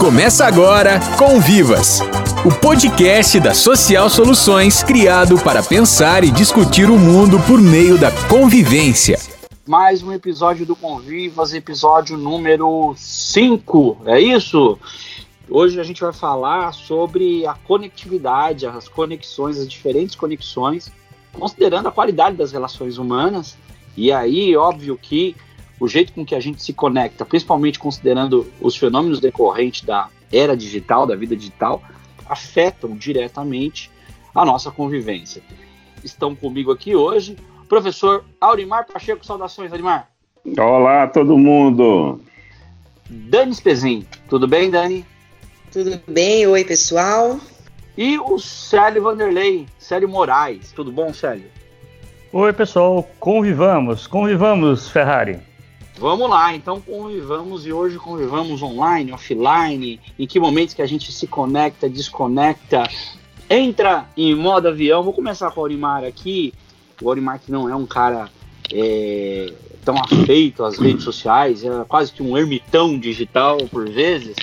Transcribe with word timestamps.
Começa 0.00 0.46
agora 0.46 0.98
Convivas, 1.18 2.00
o 2.42 2.58
podcast 2.58 3.38
da 3.38 3.52
Social 3.52 4.08
Soluções 4.08 4.82
criado 4.82 5.38
para 5.38 5.62
pensar 5.62 6.24
e 6.24 6.30
discutir 6.30 6.88
o 6.88 6.98
mundo 6.98 7.38
por 7.46 7.60
meio 7.60 7.98
da 7.98 8.10
convivência. 8.26 9.18
Mais 9.68 10.02
um 10.02 10.10
episódio 10.10 10.64
do 10.64 10.74
Convivas, 10.74 11.52
episódio 11.52 12.16
número 12.16 12.94
5, 12.96 13.98
é 14.06 14.18
isso? 14.18 14.78
Hoje 15.50 15.78
a 15.78 15.84
gente 15.84 16.00
vai 16.00 16.14
falar 16.14 16.72
sobre 16.72 17.46
a 17.46 17.52
conectividade, 17.52 18.66
as 18.66 18.88
conexões, 18.88 19.58
as 19.58 19.68
diferentes 19.68 20.14
conexões, 20.14 20.90
considerando 21.30 21.90
a 21.90 21.92
qualidade 21.92 22.38
das 22.38 22.52
relações 22.52 22.96
humanas. 22.96 23.54
E 23.94 24.10
aí, 24.10 24.56
óbvio 24.56 24.96
que 24.96 25.36
o 25.80 25.88
jeito 25.88 26.12
com 26.12 26.24
que 26.24 26.34
a 26.34 26.40
gente 26.40 26.62
se 26.62 26.74
conecta, 26.74 27.24
principalmente 27.24 27.78
considerando 27.78 28.46
os 28.60 28.76
fenômenos 28.76 29.18
decorrentes 29.18 29.82
da 29.82 30.08
era 30.30 30.54
digital, 30.54 31.06
da 31.06 31.16
vida 31.16 31.34
digital, 31.34 31.82
afetam 32.28 32.94
diretamente 32.94 33.90
a 34.34 34.44
nossa 34.44 34.70
convivência. 34.70 35.42
Estão 36.04 36.36
comigo 36.36 36.70
aqui 36.70 36.94
hoje 36.94 37.36
o 37.62 37.64
professor 37.64 38.24
Aurimar 38.38 38.86
Pacheco. 38.86 39.24
Saudações, 39.24 39.72
Aurimar. 39.72 40.08
Olá, 40.58 41.06
todo 41.08 41.36
mundo. 41.38 42.20
Dani 43.08 43.54
Spezin. 43.54 44.06
Tudo 44.28 44.46
bem, 44.46 44.70
Dani? 44.70 45.04
Tudo 45.72 46.00
bem? 46.06 46.46
Oi, 46.46 46.64
pessoal. 46.64 47.40
E 47.96 48.18
o 48.18 48.38
Célio 48.38 49.02
Vanderlei, 49.02 49.66
Célio 49.78 50.08
Moraes. 50.08 50.72
Tudo 50.72 50.92
bom, 50.92 51.12
Célio? 51.12 51.50
Oi, 52.32 52.52
pessoal. 52.52 53.08
Convivamos, 53.18 54.06
convivamos, 54.06 54.88
Ferrari. 54.88 55.49
Vamos 56.00 56.30
lá, 56.30 56.54
então 56.54 56.80
convivamos 56.80 57.66
e 57.66 57.72
hoje 57.74 57.98
convivamos 57.98 58.62
online, 58.62 59.12
offline, 59.12 60.00
em 60.18 60.26
que 60.26 60.40
momentos 60.40 60.72
que 60.72 60.80
a 60.80 60.86
gente 60.86 61.12
se 61.12 61.26
conecta, 61.26 61.90
desconecta, 61.90 62.88
entra 63.50 64.08
em 64.16 64.34
modo 64.34 64.68
avião. 64.68 65.02
Vou 65.02 65.12
começar 65.12 65.50
com 65.50 65.60
o 65.60 65.64
Aurimar 65.64 66.02
aqui. 66.02 66.54
O 67.02 67.10
Aurimar 67.10 67.38
que 67.38 67.52
não 67.52 67.68
é 67.68 67.76
um 67.76 67.84
cara 67.84 68.30
é, 68.72 69.52
tão 69.84 69.94
afeito 69.98 70.64
às 70.64 70.78
redes 70.78 71.04
sociais, 71.04 71.62
é 71.62 71.84
quase 71.86 72.12
que 72.12 72.22
um 72.22 72.34
ermitão 72.34 72.98
digital 72.98 73.58
por 73.70 73.86
vezes. 73.86 74.36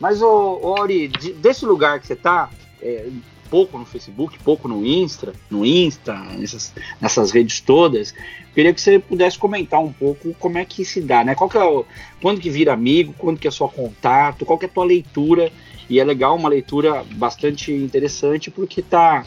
Mas, 0.00 0.22
o, 0.22 0.60
o 0.62 0.74
Auri, 0.78 1.08
desse 1.08 1.66
lugar 1.66 2.00
que 2.00 2.06
você 2.06 2.14
está, 2.14 2.48
é, 2.80 3.10
pouco 3.52 3.76
no 3.76 3.84
Facebook, 3.84 4.38
pouco 4.38 4.66
no 4.66 4.82
Insta, 4.86 5.34
no 5.50 5.66
Insta, 5.66 6.14
nessas, 6.38 6.72
nessas 6.98 7.30
redes 7.32 7.60
todas. 7.60 8.14
Queria 8.54 8.72
que 8.72 8.80
você 8.80 8.98
pudesse 8.98 9.38
comentar 9.38 9.78
um 9.78 9.92
pouco 9.92 10.32
como 10.38 10.56
é 10.56 10.64
que 10.64 10.86
se 10.86 11.02
dá, 11.02 11.22
né? 11.22 11.34
Qual 11.34 11.50
que 11.50 11.58
é 11.58 11.62
o, 11.62 11.84
quando 12.22 12.40
que 12.40 12.48
vira 12.48 12.72
amigo, 12.72 13.14
quando 13.18 13.38
que 13.38 13.46
é 13.46 13.50
só 13.50 13.68
contato, 13.68 14.46
qual 14.46 14.58
que 14.58 14.64
é 14.64 14.68
a 14.68 14.72
tua 14.72 14.86
leitura? 14.86 15.52
E 15.90 16.00
é 16.00 16.04
legal, 16.04 16.34
uma 16.34 16.48
leitura 16.48 17.04
bastante 17.16 17.70
interessante 17.70 18.50
porque 18.50 18.80
tá 18.80 19.22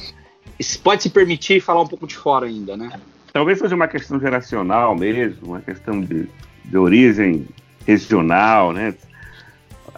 pode 0.81 1.03
se 1.03 1.11
permitir 1.11 1.61
falar 1.61 1.81
um 1.81 1.87
pouco 1.87 2.07
de 2.07 2.15
fora 2.15 2.47
ainda, 2.47 2.75
né? 2.75 2.99
Talvez 3.31 3.59
seja 3.59 3.75
uma 3.75 3.87
questão 3.87 4.19
geracional 4.19 4.95
mesmo, 4.95 5.49
uma 5.49 5.61
questão 5.61 6.01
de, 6.01 6.27
de 6.63 6.77
origem 6.77 7.45
regional, 7.85 8.73
né? 8.73 8.95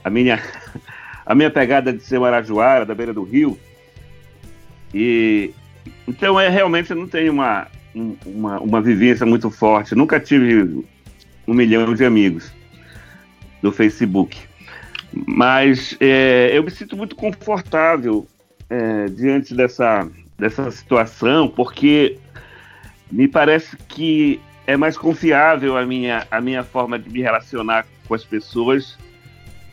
A 0.03 0.09
minha 0.09 0.43
a 1.25 1.33
minha 1.33 1.49
pegada 1.49 1.93
de 1.93 2.03
ser 2.03 2.19
Marajoara, 2.19 2.85
da 2.85 2.95
beira 2.95 3.13
do 3.13 3.23
rio, 3.23 3.57
e 4.93 5.53
então 6.07 6.39
é 6.39 6.49
realmente 6.49 6.91
eu 6.91 6.97
não 6.97 7.07
tenho 7.07 7.33
uma, 7.33 7.67
uma, 8.25 8.59
uma 8.59 8.81
vivência 8.81 9.25
muito 9.25 9.49
forte. 9.49 9.95
Nunca 9.95 10.19
tive 10.19 10.85
um 11.47 11.53
milhão 11.53 11.93
de 11.93 12.05
amigos 12.05 12.51
no 13.61 13.71
Facebook. 13.71 14.37
Mas 15.25 15.95
é, 15.99 16.51
eu 16.53 16.63
me 16.63 16.71
sinto 16.71 16.95
muito 16.95 17.15
confortável 17.15 18.27
é, 18.69 19.05
diante 19.05 19.55
dessa, 19.55 20.07
dessa 20.37 20.69
situação, 20.71 21.47
porque 21.47 22.17
me 23.11 23.27
parece 23.27 23.75
que 23.87 24.39
é 24.65 24.75
mais 24.75 24.97
confiável 24.97 25.77
a 25.77 25.85
minha, 25.85 26.27
a 26.29 26.41
minha 26.41 26.63
forma 26.63 26.99
de 26.99 27.09
me 27.09 27.21
relacionar 27.21 27.85
com 28.07 28.13
as 28.13 28.23
pessoas 28.23 28.97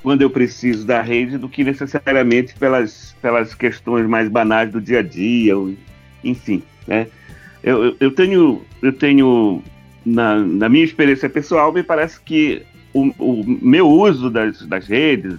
quando 0.04 0.20
eu 0.20 0.28
preciso 0.28 0.87
da 0.87 1.00
rede 1.00 1.38
do 1.38 1.48
que 1.48 1.65
necessariamente 1.65 2.54
pelas, 2.56 3.16
pelas 3.22 3.54
questões 3.54 4.06
mais 4.06 4.28
banais 4.28 4.70
do 4.70 4.78
dia 4.78 4.98
a 4.98 5.03
dia, 5.03 5.54
enfim, 6.22 6.62
né? 6.87 7.06
Eu, 7.62 7.84
eu, 7.87 7.97
eu 7.98 8.10
tenho, 8.10 8.62
eu 8.82 8.93
tenho 8.93 9.62
na, 10.04 10.37
na, 10.37 10.69
minha 10.69 10.84
experiência 10.84 11.26
pessoal, 11.31 11.72
me 11.72 11.82
parece 11.82 12.20
que 12.20 12.60
o, 12.93 13.06
o 13.19 13.44
meu 13.47 13.88
uso 13.88 14.28
das, 14.28 14.60
das 14.66 14.87
redes, 14.87 15.38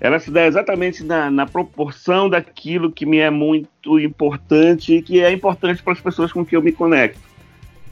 ela 0.00 0.18
se 0.18 0.30
dá 0.30 0.46
exatamente 0.46 1.04
na, 1.04 1.30
na, 1.30 1.44
proporção 1.44 2.30
daquilo 2.30 2.90
que 2.90 3.04
me 3.04 3.18
é 3.18 3.28
muito 3.28 4.00
importante 4.00 4.94
e 4.94 5.02
que 5.02 5.20
é 5.20 5.30
importante 5.30 5.82
para 5.82 5.92
as 5.92 6.00
pessoas 6.00 6.32
com 6.32 6.42
quem 6.42 6.56
eu 6.56 6.62
me 6.62 6.72
conecto. 6.72 7.20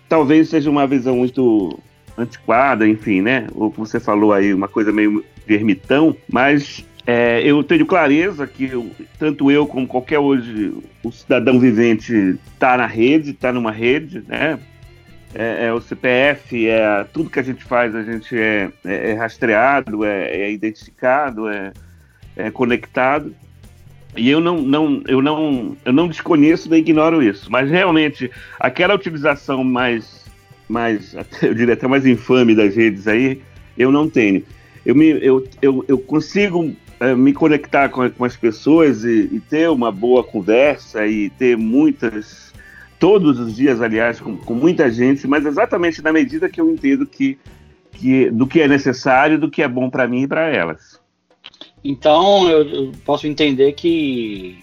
Talvez 0.09 0.49
seja 0.49 0.71
uma 0.71 0.87
visão 0.87 1.17
muito 1.17 1.79
antiquada, 2.17 2.87
enfim, 2.87 3.21
né? 3.21 3.47
Ou 3.55 3.71
como 3.71 3.87
você 3.87 4.01
falou 4.01 4.33
aí, 4.33 4.53
uma 4.53 4.69
coisa 4.69 4.93
meio 4.93 5.25
ermitão, 5.49 6.17
mas 6.31 6.85
é, 7.07 7.43
eu 7.45 7.63
tenho 7.65 7.85
clareza 7.85 8.47
que 8.47 8.65
eu, 8.65 8.91
tanto 9.19 9.51
eu 9.51 9.67
como 9.67 9.87
qualquer 9.87 10.19
hoje 10.19 10.73
o 11.03 11.11
cidadão 11.11 11.59
vivente 11.59 12.39
está 12.55 12.77
na 12.77 12.87
rede, 12.87 13.31
está 13.31 13.53
numa 13.53 13.73
rede, 13.73 14.23
né? 14.29 14.59
É, 15.35 15.67
é, 15.67 15.73
o 15.73 15.81
CPF, 15.81 16.69
é 16.69 17.05
tudo 17.05 17.31
que 17.31 17.41
a 17.41 17.43
gente 17.43 17.65
faz, 17.65 17.95
a 17.95 18.03
gente 18.03 18.39
é, 18.39 18.71
é, 18.85 19.11
é 19.11 19.15
rastreado, 19.15 20.05
é, 20.05 20.27
é, 20.29 20.53
identificado, 20.53 21.49
é, 21.49 21.73
é 22.37 22.51
conectado. 22.51 23.35
E 24.15 24.29
eu 24.29 24.41
não, 24.41 24.61
não, 24.61 25.03
eu 25.09 25.23
não, 25.23 25.75
eu 25.87 25.93
não 25.93 26.07
desconheço 26.07 26.69
nem 26.69 26.81
ignoro 26.81 27.23
isso. 27.23 27.51
Mas 27.51 27.71
realmente 27.71 28.31
aquela 28.61 28.95
utilização 28.95 29.65
mais, 29.65 30.22
mais, 30.73 31.15
eu 31.43 31.55
diria 31.55 31.75
até 31.75 31.87
mais 31.87 32.07
infame 32.07 32.55
das 32.55 32.75
redes 32.75 33.07
aí, 33.07 33.41
eu 33.77 33.93
não 33.93 34.09
tenho 34.09 34.43
eu, 34.85 34.95
me, 34.95 35.11
eu, 35.25 35.47
eu, 35.61 35.85
eu 35.87 35.99
consigo 35.99 36.75
é, 37.01 37.15
me 37.15 37.33
conectar 37.33 37.89
com, 37.89 38.09
com 38.11 38.25
as 38.25 38.37
pessoas 38.37 39.05
e, 39.05 39.29
e, 39.33 39.41
ter 39.41 39.71
uma 39.71 39.91
boa 39.93 40.25
conversa 40.25 41.07
e 41.07 41.31
ter 41.31 41.57
muitas, 41.57 42.53
todos 42.99 43.39
os 43.39 43.55
dias, 43.55 43.81
aliás, 43.81 44.21
com, 44.21 44.37
com 44.37 44.55
muita 44.55 44.91
gente, 44.91 45.27
mas 45.27 45.47
exatamente 45.47 46.03
na 46.03 46.13
medida 46.13 46.49
que 46.49 46.61
eu 46.61 46.71
entendo 46.71 47.07
que, 47.07 47.39
que 47.93 48.31
do 48.31 48.47
que 48.47 48.61
é 48.61 48.69
necessário, 48.69 49.39
do 49.39 49.51
que 49.51 49.63
é 49.63 49.69
bom 49.69 49.89
para 49.89 50.09
mim 50.09 50.23
e 50.23 50.29
para 50.29 50.49
elas. 50.49 51.01
Então, 51.85 52.49
eu, 52.49 52.69
eu, 52.69 52.93
posso 53.05 53.27
entender 53.27 53.73
que 53.73 54.59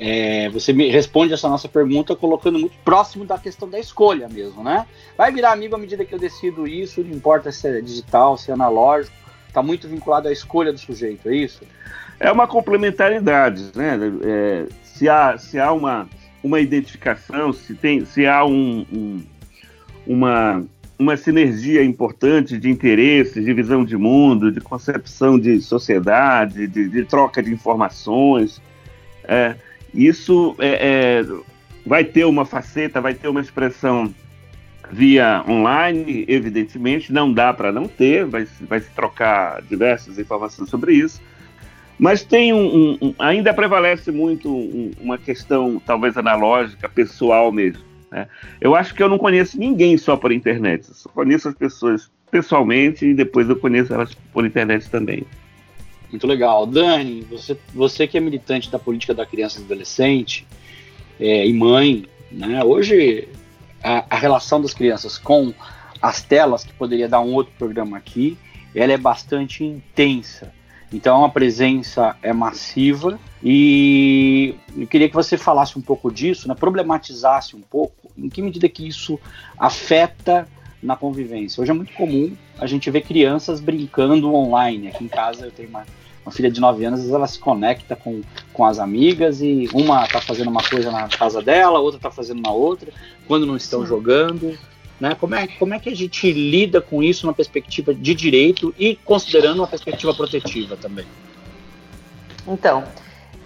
é, 0.00 0.48
você 0.50 0.72
me 0.72 0.88
responde 0.88 1.32
essa 1.32 1.48
nossa 1.48 1.68
pergunta 1.68 2.14
colocando 2.14 2.58
muito 2.58 2.76
próximo 2.84 3.24
da 3.24 3.38
questão 3.38 3.68
da 3.68 3.78
escolha 3.78 4.28
mesmo, 4.28 4.62
né? 4.62 4.86
Vai 5.16 5.32
virar 5.32 5.52
amigo 5.52 5.74
à 5.74 5.78
medida 5.78 6.04
que 6.04 6.14
eu 6.14 6.18
decido 6.18 6.66
isso, 6.66 7.02
não 7.02 7.10
importa 7.10 7.50
se 7.50 7.68
é 7.68 7.80
digital, 7.80 8.36
se 8.38 8.50
é 8.50 8.54
analógico, 8.54 9.16
está 9.46 9.62
muito 9.62 9.88
vinculado 9.88 10.28
à 10.28 10.32
escolha 10.32 10.72
do 10.72 10.78
sujeito, 10.78 11.28
é 11.28 11.34
isso? 11.34 11.62
É 12.20 12.30
uma 12.30 12.46
complementaridade, 12.46 13.70
né? 13.74 13.98
É, 14.24 14.66
se 14.82 15.08
há, 15.08 15.36
se 15.38 15.58
há 15.58 15.72
uma, 15.72 16.08
uma 16.42 16.60
identificação, 16.60 17.52
se, 17.52 17.74
tem, 17.74 18.04
se 18.04 18.26
há 18.26 18.44
um, 18.44 18.86
um, 18.92 19.22
uma, 20.06 20.64
uma 20.98 21.16
sinergia 21.16 21.84
importante 21.84 22.58
de 22.58 22.68
interesses, 22.68 23.44
de 23.44 23.52
visão 23.52 23.84
de 23.84 23.96
mundo, 23.96 24.50
de 24.50 24.60
concepção 24.60 25.38
de 25.38 25.60
sociedade, 25.60 26.66
de, 26.66 26.88
de 26.88 27.04
troca 27.04 27.42
de 27.42 27.52
informações, 27.52 28.60
é, 29.24 29.54
isso 29.92 30.54
é, 30.58 31.22
é, 31.22 31.26
vai 31.86 32.04
ter 32.04 32.24
uma 32.24 32.44
faceta, 32.44 33.00
vai 33.00 33.14
ter 33.14 33.28
uma 33.28 33.40
expressão 33.40 34.12
via 34.90 35.44
online, 35.48 36.24
evidentemente, 36.28 37.12
não 37.12 37.32
dá 37.32 37.52
para 37.52 37.70
não 37.70 37.86
ter, 37.86 38.24
vai, 38.24 38.46
vai 38.62 38.80
se 38.80 38.90
trocar 38.90 39.62
diversas 39.62 40.18
informações 40.18 40.70
sobre 40.70 40.94
isso. 40.94 41.20
Mas 41.98 42.22
tem 42.22 42.52
um, 42.52 42.66
um, 42.66 42.98
um 43.02 43.14
ainda 43.18 43.52
prevalece 43.52 44.10
muito 44.12 44.48
um, 44.48 44.92
uma 45.00 45.18
questão 45.18 45.82
talvez 45.84 46.16
analógica, 46.16 46.88
pessoal 46.88 47.50
mesmo. 47.50 47.82
Né? 48.10 48.26
Eu 48.60 48.74
acho 48.74 48.94
que 48.94 49.02
eu 49.02 49.08
não 49.08 49.18
conheço 49.18 49.58
ninguém 49.58 49.98
só 49.98 50.16
por 50.16 50.30
internet. 50.30 50.88
Eu 50.88 50.94
só 50.94 51.08
conheço 51.08 51.48
as 51.48 51.54
pessoas 51.54 52.10
pessoalmente 52.30 53.04
e 53.04 53.14
depois 53.14 53.48
eu 53.48 53.56
conheço 53.56 53.92
elas 53.92 54.14
por 54.32 54.46
internet 54.46 54.88
também. 54.88 55.26
Muito 56.10 56.26
legal. 56.26 56.66
Dani, 56.66 57.22
você, 57.22 57.56
você 57.74 58.06
que 58.06 58.16
é 58.16 58.20
militante 58.20 58.70
da 58.70 58.78
política 58.78 59.14
da 59.14 59.26
criança 59.26 59.60
e 59.60 59.64
adolescente 59.64 60.46
é, 61.20 61.46
e 61.46 61.52
mãe, 61.52 62.06
né? 62.30 62.64
hoje 62.64 63.28
a, 63.82 64.04
a, 64.08 64.16
relação 64.16 64.60
das 64.60 64.72
crianças 64.72 65.18
com 65.18 65.52
as 66.00 66.22
telas, 66.22 66.64
que 66.64 66.72
poderia 66.72 67.08
dar 67.08 67.20
um 67.20 67.34
outro 67.34 67.52
programa 67.58 67.96
aqui, 67.96 68.38
ela 68.74 68.92
é 68.92 68.96
bastante 68.96 69.64
intensa. 69.64 70.52
Então 70.92 71.24
a 71.24 71.28
presença 71.28 72.16
é 72.22 72.32
massiva 72.32 73.18
e 73.42 74.54
eu 74.76 74.86
queria 74.86 75.08
que 75.08 75.14
você 75.14 75.36
falasse 75.36 75.78
um 75.78 75.82
pouco 75.82 76.10
disso, 76.10 76.48
né, 76.48 76.54
problematizasse 76.54 77.54
um 77.54 77.60
pouco 77.60 78.10
em 78.16 78.28
que 78.28 78.40
medida 78.40 78.68
que 78.68 78.88
isso 78.88 79.20
afeta 79.58 80.48
na 80.82 80.96
convivência. 80.96 81.60
Hoje 81.60 81.70
é 81.70 81.74
muito 81.74 81.92
comum 81.92 82.34
a 82.58 82.66
gente 82.66 82.90
ver 82.90 83.02
crianças 83.02 83.60
brincando 83.60 84.32
online. 84.34 84.88
Aqui 84.88 85.04
em 85.04 85.08
casa 85.08 85.46
eu 85.46 85.50
tenho 85.50 85.68
uma, 85.68 85.84
uma 86.24 86.32
filha 86.32 86.50
de 86.50 86.60
9 86.60 86.84
anos, 86.84 87.08
ela 87.08 87.26
se 87.26 87.38
conecta 87.38 87.96
com, 87.96 88.20
com 88.52 88.64
as 88.64 88.78
amigas 88.78 89.40
e 89.40 89.68
uma 89.72 90.06
tá 90.06 90.20
fazendo 90.20 90.50
uma 90.50 90.62
coisa 90.62 90.90
na 90.90 91.08
casa 91.08 91.42
dela, 91.42 91.78
outra 91.78 92.00
tá 92.00 92.10
fazendo 92.10 92.42
na 92.42 92.50
outra, 92.50 92.92
quando 93.26 93.46
não 93.46 93.56
estão 93.56 93.80
Sim. 93.82 93.86
jogando. 93.86 94.58
Né? 95.00 95.14
Como, 95.14 95.34
é, 95.34 95.46
como 95.46 95.74
é 95.74 95.78
que 95.78 95.88
a 95.88 95.94
gente 95.94 96.32
lida 96.32 96.80
com 96.80 97.02
isso 97.02 97.26
na 97.26 97.32
perspectiva 97.32 97.94
de 97.94 98.14
direito 98.14 98.74
e 98.78 98.96
considerando 98.96 99.58
uma 99.58 99.68
perspectiva 99.68 100.12
protetiva 100.12 100.76
também? 100.76 101.06
Então, 102.46 102.84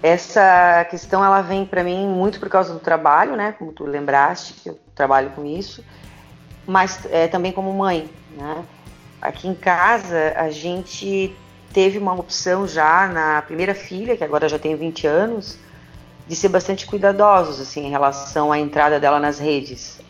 essa 0.02 0.84
questão 0.90 1.25
ela 1.25 1.43
vem 1.43 1.64
para 1.64 1.84
mim 1.84 2.08
muito 2.08 2.40
por 2.40 2.49
causa 2.49 2.73
do 2.73 2.81
trabalho, 2.81 3.37
né? 3.37 3.52
Como 3.52 3.73
tu 3.73 3.84
lembraste, 3.84 4.55
que 4.55 4.69
eu 4.70 4.79
trabalho 4.94 5.31
com 5.31 5.44
isso, 5.44 5.84
mas 6.67 7.00
é, 7.11 7.29
também 7.29 7.53
como 7.53 7.73
mãe, 7.73 8.09
né? 8.37 8.64
Aqui 9.20 9.47
em 9.47 9.55
casa 9.55 10.35
a 10.37 10.50
gente 10.50 11.35
teve 11.73 11.99
uma 11.99 12.14
opção 12.14 12.67
já 12.67 13.06
na 13.09 13.43
primeira 13.43 13.75
filha, 13.75 14.17
que 14.17 14.25
agora 14.25 14.49
já 14.49 14.59
tem 14.59 14.75
20 14.76 15.06
anos, 15.06 15.59
de 16.26 16.37
ser 16.37 16.49
bastante 16.49 16.87
cuidadosos 16.87 17.61
assim 17.61 17.87
em 17.87 17.91
relação 17.91 18.53
à 18.53 18.59
entrada 18.59 18.99
dela 19.00 19.19
nas 19.19 19.38
redes. 19.38 20.00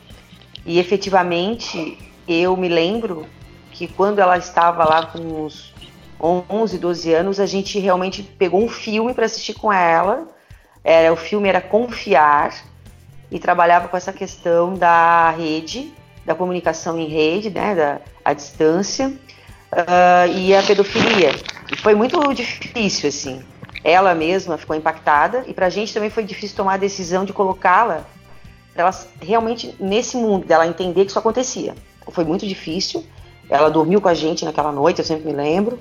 E 0.65 0.79
efetivamente, 0.79 1.99
eu 2.27 2.57
me 2.57 2.69
lembro 2.69 3.27
que 3.71 3.89
quando 3.89 4.21
ela 4.21 4.39
estava 4.39 4.85
lá 4.85 5.07
com 5.07 5.19
uns 5.19 5.75
11, 6.21 6.79
12 6.79 7.13
anos, 7.13 7.41
a 7.41 7.47
gente 7.47 7.79
realmente 7.79 8.23
pegou 8.23 8.63
um 8.63 8.69
filme 8.69 9.13
para 9.13 9.27
assistir 9.27 9.55
com 9.55 9.73
ela. 9.73 10.29
Era, 10.85 11.13
o 11.13 11.17
filme 11.17 11.49
era 11.49 11.61
Confiar 11.61 12.55
e 13.31 13.39
trabalhava 13.39 13.89
com 13.89 13.97
essa 13.97 14.13
questão 14.13 14.75
da 14.75 15.31
rede, 15.31 15.93
da 16.25 16.35
comunicação 16.35 16.99
em 16.99 17.09
rede, 17.09 17.51
né, 17.51 17.75
da 17.75 18.01
a 18.25 18.33
distância 18.33 19.09
uh, 19.09 20.33
e 20.33 20.55
a 20.55 20.63
pedofilia. 20.63 21.31
E 21.71 21.77
foi 21.77 21.95
muito 21.95 22.33
difícil, 22.35 23.09
assim. 23.09 23.43
Ela 23.83 24.15
mesma 24.15 24.57
ficou 24.57 24.77
impactada 24.77 25.45
e 25.47 25.53
para 25.53 25.67
a 25.67 25.71
gente 25.71 25.93
também 25.93 26.11
foi 26.11 26.23
difícil 26.23 26.57
tomar 26.57 26.75
a 26.75 26.77
decisão 26.77 27.25
de 27.25 27.33
colocá-la 27.33 28.07
ela 28.75 28.91
realmente 29.21 29.75
nesse 29.79 30.17
mundo 30.17 30.47
dela 30.47 30.67
entender 30.67 31.05
que 31.05 31.11
isso 31.11 31.19
acontecia. 31.19 31.75
Foi 32.09 32.25
muito 32.25 32.47
difícil. 32.47 33.05
Ela 33.49 33.71
dormiu 33.71 34.01
com 34.01 34.09
a 34.09 34.15
gente 34.15 34.45
naquela 34.45 34.73
noite, 34.73 34.99
eu 34.99 35.05
sempre 35.05 35.27
me 35.27 35.33
lembro. 35.33 35.79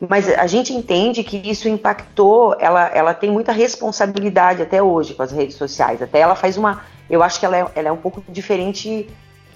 Mas 0.00 0.28
a 0.28 0.46
gente 0.46 0.72
entende 0.72 1.22
que 1.22 1.36
isso 1.48 1.68
impactou, 1.68 2.56
ela, 2.58 2.88
ela 2.88 3.14
tem 3.14 3.30
muita 3.30 3.52
responsabilidade 3.52 4.60
até 4.60 4.82
hoje 4.82 5.14
com 5.14 5.22
as 5.22 5.30
redes 5.30 5.56
sociais. 5.56 6.02
Até 6.02 6.18
ela 6.18 6.34
faz 6.34 6.56
uma. 6.56 6.82
Eu 7.08 7.22
acho 7.22 7.38
que 7.38 7.46
ela 7.46 7.56
é, 7.56 7.66
ela 7.74 7.88
é 7.88 7.92
um 7.92 7.96
pouco 7.96 8.22
diferente 8.28 9.08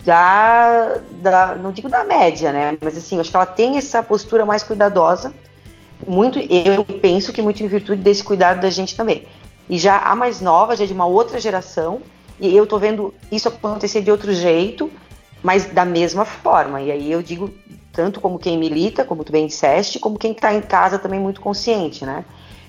da, 0.04 1.00
da. 1.22 1.54
Não 1.54 1.72
digo 1.72 1.88
da 1.88 2.04
média, 2.04 2.52
né? 2.52 2.76
Mas 2.80 2.96
assim, 2.96 3.18
acho 3.20 3.30
que 3.30 3.36
ela 3.36 3.46
tem 3.46 3.76
essa 3.76 4.02
postura 4.02 4.44
mais 4.46 4.62
cuidadosa. 4.62 5.32
Muito, 6.06 6.38
eu 6.38 6.84
penso 6.84 7.32
que 7.32 7.42
muito 7.42 7.62
em 7.62 7.66
virtude 7.66 8.00
desse 8.00 8.22
cuidado 8.22 8.60
da 8.60 8.70
gente 8.70 8.96
também. 8.96 9.26
E 9.68 9.76
já 9.76 9.98
a 9.98 10.14
mais 10.14 10.40
nova, 10.40 10.76
já 10.76 10.84
é 10.84 10.86
de 10.86 10.92
uma 10.92 11.06
outra 11.06 11.40
geração, 11.40 12.00
e 12.40 12.56
eu 12.56 12.66
tô 12.66 12.78
vendo 12.78 13.12
isso 13.30 13.48
acontecer 13.48 14.00
de 14.00 14.10
outro 14.10 14.32
jeito, 14.32 14.90
mas 15.42 15.66
da 15.66 15.84
mesma 15.84 16.24
forma. 16.24 16.80
E 16.80 16.90
aí 16.90 17.10
eu 17.10 17.22
digo, 17.22 17.52
tanto 17.92 18.20
como 18.20 18.38
quem 18.38 18.56
milita, 18.56 19.04
como 19.04 19.24
tu 19.24 19.32
bem 19.32 19.46
disseste, 19.46 19.98
como 19.98 20.18
quem 20.18 20.32
está 20.32 20.54
em 20.54 20.60
casa 20.60 20.98
também 20.98 21.20
muito 21.20 21.40
consciente, 21.40 22.06
né? 22.06 22.24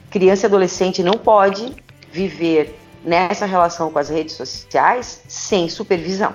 Criança 0.09 0.45
e 0.45 0.47
adolescente 0.47 1.03
não 1.03 1.13
pode 1.13 1.73
viver 2.11 2.79
nessa 3.03 3.45
relação 3.45 3.91
com 3.91 3.99
as 3.99 4.09
redes 4.09 4.35
sociais 4.35 5.21
sem 5.27 5.69
supervisão. 5.69 6.33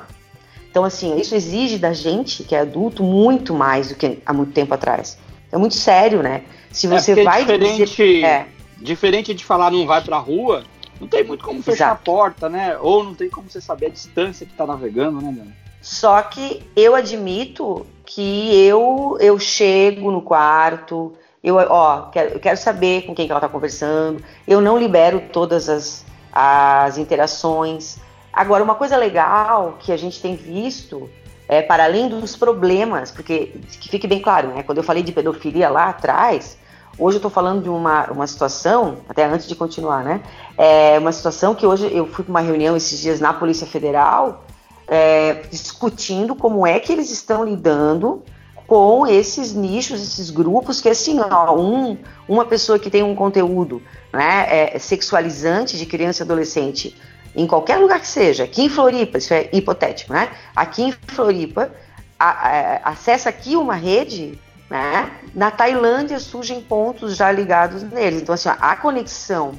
Então, 0.74 0.82
assim, 0.84 1.16
isso 1.20 1.36
exige 1.36 1.78
da 1.78 1.92
gente, 1.92 2.42
que 2.42 2.52
é 2.52 2.58
adulto, 2.58 3.04
muito 3.04 3.54
mais 3.54 3.90
do 3.90 3.94
que 3.94 4.18
há 4.26 4.32
muito 4.32 4.50
tempo 4.52 4.74
atrás. 4.74 5.16
É 5.52 5.56
muito 5.56 5.76
sério, 5.76 6.20
né? 6.20 6.42
Se 6.72 6.88
você 6.88 7.12
é 7.12 7.22
vai. 7.22 7.42
Diferente, 7.42 7.84
dizer, 7.84 8.24
é. 8.24 8.46
diferente 8.78 9.32
de 9.32 9.44
falar 9.44 9.70
não 9.70 9.86
vai 9.86 10.02
pra 10.02 10.18
rua, 10.18 10.64
não 11.00 11.06
tem 11.06 11.22
muito 11.22 11.44
como 11.44 11.62
fechar 11.62 11.84
Exato. 11.84 11.92
a 11.92 12.04
porta, 12.04 12.48
né? 12.48 12.76
Ou 12.80 13.04
não 13.04 13.14
tem 13.14 13.30
como 13.30 13.48
você 13.48 13.60
saber 13.60 13.86
a 13.86 13.90
distância 13.90 14.44
que 14.44 14.50
está 14.50 14.66
navegando, 14.66 15.20
né, 15.20 15.30
Dani? 15.30 15.54
Só 15.80 16.20
que 16.22 16.60
eu 16.74 16.96
admito 16.96 17.86
que 18.04 18.52
eu 18.66 19.16
eu 19.20 19.38
chego 19.38 20.10
no 20.10 20.22
quarto, 20.22 21.12
eu 21.40 21.54
ó, 21.54 22.10
quero, 22.10 22.30
eu 22.30 22.40
quero 22.40 22.56
saber 22.56 23.02
com 23.02 23.14
quem 23.14 23.26
que 23.26 23.30
ela 23.32 23.38
está 23.38 23.48
conversando, 23.48 24.20
eu 24.44 24.60
não 24.60 24.76
libero 24.76 25.22
todas 25.32 25.68
as, 25.68 26.04
as 26.32 26.98
interações. 26.98 27.96
Agora, 28.34 28.64
uma 28.64 28.74
coisa 28.74 28.96
legal 28.96 29.76
que 29.78 29.92
a 29.92 29.96
gente 29.96 30.20
tem 30.20 30.34
visto 30.34 31.08
é, 31.48 31.62
para 31.62 31.84
além 31.84 32.08
dos 32.08 32.36
problemas, 32.36 33.10
porque 33.10 33.52
que 33.80 33.88
fique 33.88 34.06
bem 34.06 34.20
claro, 34.20 34.48
né? 34.48 34.62
Quando 34.62 34.78
eu 34.78 34.84
falei 34.84 35.02
de 35.02 35.12
pedofilia 35.12 35.68
lá 35.68 35.88
atrás, 35.88 36.58
Hoje 36.96 37.16
eu 37.16 37.18
estou 37.18 37.30
falando 37.30 37.62
de 37.62 37.68
uma, 37.68 38.08
uma 38.10 38.26
situação, 38.26 38.98
até 39.08 39.24
antes 39.24 39.48
de 39.48 39.56
continuar, 39.56 40.04
né? 40.04 40.20
É 40.56 40.96
uma 40.98 41.10
situação 41.10 41.52
que 41.52 41.66
hoje 41.66 41.90
eu 41.92 42.06
fui 42.06 42.22
para 42.22 42.30
uma 42.30 42.40
reunião 42.40 42.76
esses 42.76 43.00
dias 43.00 43.18
na 43.18 43.32
Polícia 43.32 43.66
Federal, 43.66 44.44
é, 44.86 45.42
discutindo 45.50 46.36
como 46.36 46.64
é 46.64 46.78
que 46.78 46.92
eles 46.92 47.10
estão 47.10 47.44
lidando 47.44 48.22
com 48.66 49.06
esses 49.06 49.52
nichos, 49.52 50.00
esses 50.00 50.30
grupos 50.30 50.80
que 50.80 50.88
assim, 50.88 51.18
ó, 51.18 51.56
um, 51.56 51.98
uma 52.28 52.44
pessoa 52.44 52.78
que 52.78 52.88
tem 52.88 53.02
um 53.02 53.14
conteúdo 53.14 53.82
né, 54.12 54.46
é, 54.48 54.78
sexualizante 54.78 55.76
de 55.76 55.86
criança 55.86 56.22
e 56.22 56.24
adolescente 56.24 56.96
em 57.34 57.46
qualquer 57.46 57.78
lugar 57.78 58.00
que 58.00 58.06
seja, 58.06 58.44
aqui 58.44 58.62
em 58.62 58.68
Floripa, 58.68 59.18
isso 59.18 59.34
é 59.34 59.48
hipotético, 59.52 60.12
né? 60.12 60.30
Aqui 60.54 60.82
em 60.82 60.92
Floripa, 60.92 61.70
a, 62.18 62.28
a, 62.28 62.90
acessa 62.90 63.28
aqui 63.28 63.56
uma 63.56 63.74
rede 63.74 64.38
né? 64.74 65.10
Na 65.34 65.50
Tailândia 65.50 66.18
surgem 66.18 66.60
pontos 66.60 67.16
já 67.16 67.30
ligados 67.30 67.82
neles. 67.82 68.22
Então, 68.22 68.34
assim, 68.34 68.48
a 68.48 68.76
conexão 68.76 69.52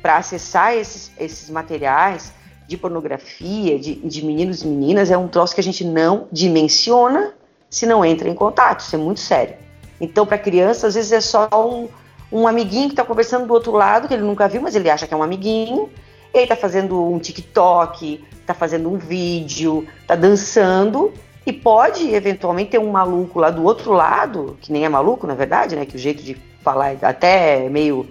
para 0.00 0.16
acessar 0.16 0.74
esses, 0.74 1.10
esses 1.18 1.50
materiais 1.50 2.32
de 2.66 2.76
pornografia, 2.76 3.78
de, 3.78 3.96
de 3.96 4.24
meninos 4.24 4.62
e 4.62 4.66
meninas, 4.66 5.10
é 5.10 5.18
um 5.18 5.28
troço 5.28 5.54
que 5.54 5.60
a 5.60 5.64
gente 5.64 5.84
não 5.84 6.28
dimensiona 6.30 7.34
se 7.68 7.84
não 7.86 8.04
entra 8.04 8.28
em 8.28 8.34
contato. 8.34 8.80
Isso 8.80 8.94
é 8.94 8.98
muito 8.98 9.20
sério. 9.20 9.56
Então, 10.00 10.24
para 10.24 10.38
criança, 10.38 10.86
às 10.86 10.94
vezes 10.94 11.12
é 11.12 11.20
só 11.20 11.48
um, 11.52 11.88
um 12.32 12.46
amiguinho 12.46 12.88
que 12.88 12.92
está 12.92 13.04
conversando 13.04 13.46
do 13.46 13.52
outro 13.52 13.72
lado, 13.72 14.08
que 14.08 14.14
ele 14.14 14.22
nunca 14.22 14.48
viu, 14.48 14.62
mas 14.62 14.74
ele 14.74 14.88
acha 14.88 15.06
que 15.06 15.14
é 15.14 15.16
um 15.16 15.22
amiguinho. 15.22 15.90
Ele 16.34 16.42
está 16.42 16.56
fazendo 16.56 17.02
um 17.02 17.18
TikTok, 17.18 18.22
está 18.40 18.52
fazendo 18.52 18.92
um 18.92 18.98
vídeo, 18.98 19.86
está 20.02 20.14
dançando, 20.14 21.14
e 21.46 21.52
pode, 21.52 22.14
eventualmente, 22.14 22.72
ter 22.72 22.78
um 22.78 22.90
maluco 22.90 23.38
lá 23.38 23.50
do 23.50 23.62
outro 23.62 23.92
lado, 23.92 24.58
que 24.60 24.72
nem 24.72 24.84
é 24.84 24.88
maluco, 24.88 25.26
na 25.26 25.34
verdade, 25.34 25.76
né? 25.76 25.86
Que 25.86 25.96
o 25.96 25.98
jeito 25.98 26.22
de 26.22 26.36
falar 26.62 26.92
é 26.92 26.98
até 27.02 27.68
meio. 27.68 28.08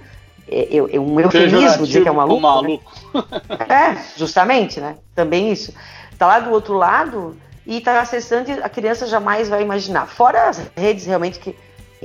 É, 0.47 0.77
é, 0.77 0.77
é 0.77 0.99
um 0.99 1.19
eufemismo 1.19 1.85
dizer 1.85 2.03
que 2.03 2.07
é 2.07 2.11
um 2.11 2.15
maluco. 2.15 2.41
maluco. 2.41 2.91
Né? 3.13 3.93
é, 3.95 4.17
justamente, 4.17 4.79
né? 4.79 4.97
Também 5.15 5.51
isso. 5.51 5.73
Tá 6.17 6.27
lá 6.27 6.39
do 6.39 6.51
outro 6.51 6.75
lado 6.75 7.35
e 7.65 7.81
tá 7.81 7.99
acessando 7.99 8.51
e 8.51 8.53
a 8.53 8.69
criança 8.69 9.07
jamais 9.07 9.49
vai 9.49 9.61
imaginar. 9.61 10.05
Fora 10.05 10.49
as 10.49 10.61
redes 10.75 11.05
realmente 11.05 11.39
que, 11.39 11.55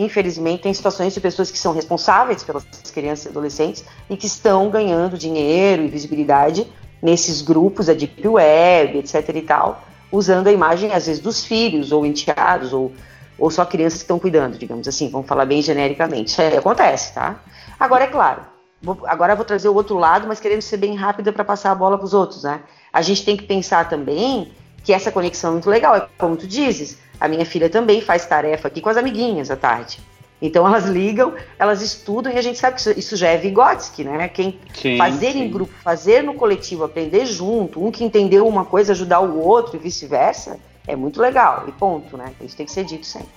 infelizmente, 0.02 0.62
tem 0.62 0.72
situações 0.72 1.12
de 1.12 1.20
pessoas 1.20 1.50
que 1.50 1.58
são 1.58 1.72
responsáveis 1.72 2.42
pelas 2.42 2.64
crianças 2.92 3.26
e 3.26 3.28
adolescentes 3.28 3.84
e 4.08 4.16
que 4.16 4.26
estão 4.26 4.70
ganhando 4.70 5.18
dinheiro 5.18 5.82
e 5.82 5.88
visibilidade 5.88 6.66
nesses 7.02 7.42
grupos, 7.42 7.88
a 7.88 7.94
Deep 7.94 8.26
Web, 8.26 8.98
etc 8.98 9.28
e 9.34 9.42
tal 9.42 9.84
usando 10.10 10.46
a 10.46 10.52
imagem, 10.52 10.92
às 10.92 11.06
vezes, 11.06 11.20
dos 11.20 11.44
filhos, 11.44 11.92
ou 11.92 12.04
enteados, 12.04 12.72
ou, 12.72 12.92
ou 13.38 13.50
só 13.50 13.64
crianças 13.64 13.98
que 13.98 14.04
estão 14.04 14.18
cuidando, 14.18 14.58
digamos 14.58 14.88
assim, 14.88 15.10
vamos 15.10 15.26
falar 15.26 15.44
bem 15.44 15.62
genericamente. 15.62 16.30
Isso 16.30 16.40
aí 16.40 16.56
acontece, 16.56 17.14
tá? 17.14 17.40
Agora, 17.78 18.04
é 18.04 18.08
claro, 18.08 18.42
vou, 18.82 18.98
agora 19.06 19.36
vou 19.36 19.44
trazer 19.44 19.68
o 19.68 19.74
outro 19.74 19.96
lado, 19.96 20.26
mas 20.26 20.40
querendo 20.40 20.62
ser 20.62 20.78
bem 20.78 20.94
rápida 20.94 21.32
para 21.32 21.44
passar 21.44 21.70
a 21.70 21.74
bola 21.74 21.96
para 21.96 22.06
os 22.06 22.14
outros, 22.14 22.42
né? 22.42 22.60
A 22.92 23.02
gente 23.02 23.24
tem 23.24 23.36
que 23.36 23.44
pensar 23.44 23.88
também 23.88 24.52
que 24.82 24.92
essa 24.92 25.12
conexão 25.12 25.50
é 25.50 25.52
muito 25.54 25.68
legal, 25.68 25.94
é 25.94 26.08
como 26.16 26.36
tu 26.36 26.46
dizes, 26.46 26.98
a 27.20 27.28
minha 27.28 27.44
filha 27.44 27.68
também 27.68 28.00
faz 28.00 28.26
tarefa 28.26 28.68
aqui 28.68 28.80
com 28.80 28.88
as 28.88 28.96
amiguinhas 28.96 29.50
à 29.50 29.56
tarde. 29.56 29.98
Então 30.40 30.66
elas 30.66 30.84
ligam, 30.84 31.34
elas 31.58 31.82
estudam 31.82 32.32
e 32.32 32.38
a 32.38 32.42
gente 32.42 32.58
sabe 32.58 32.76
que 32.76 32.80
isso, 32.80 32.98
isso 32.98 33.16
já 33.16 33.28
é 33.28 33.36
Vygotsky, 33.36 34.04
né? 34.04 34.28
Quem 34.28 34.58
sim, 34.72 34.96
fazer 34.96 35.32
sim. 35.32 35.42
em 35.42 35.50
grupo, 35.50 35.72
fazer 35.82 36.22
no 36.22 36.34
coletivo, 36.34 36.84
aprender 36.84 37.26
junto, 37.26 37.84
um 37.84 37.90
que 37.90 38.04
entendeu 38.04 38.46
uma 38.46 38.64
coisa 38.64 38.92
ajudar 38.92 39.20
o 39.20 39.44
outro 39.44 39.76
e 39.76 39.78
vice-versa, 39.80 40.60
é 40.86 40.94
muito 40.94 41.20
legal. 41.20 41.64
E 41.66 41.72
ponto, 41.72 42.16
né? 42.16 42.32
Isso 42.40 42.56
tem 42.56 42.64
que 42.64 42.72
ser 42.72 42.84
dito 42.84 43.04
sempre. 43.04 43.28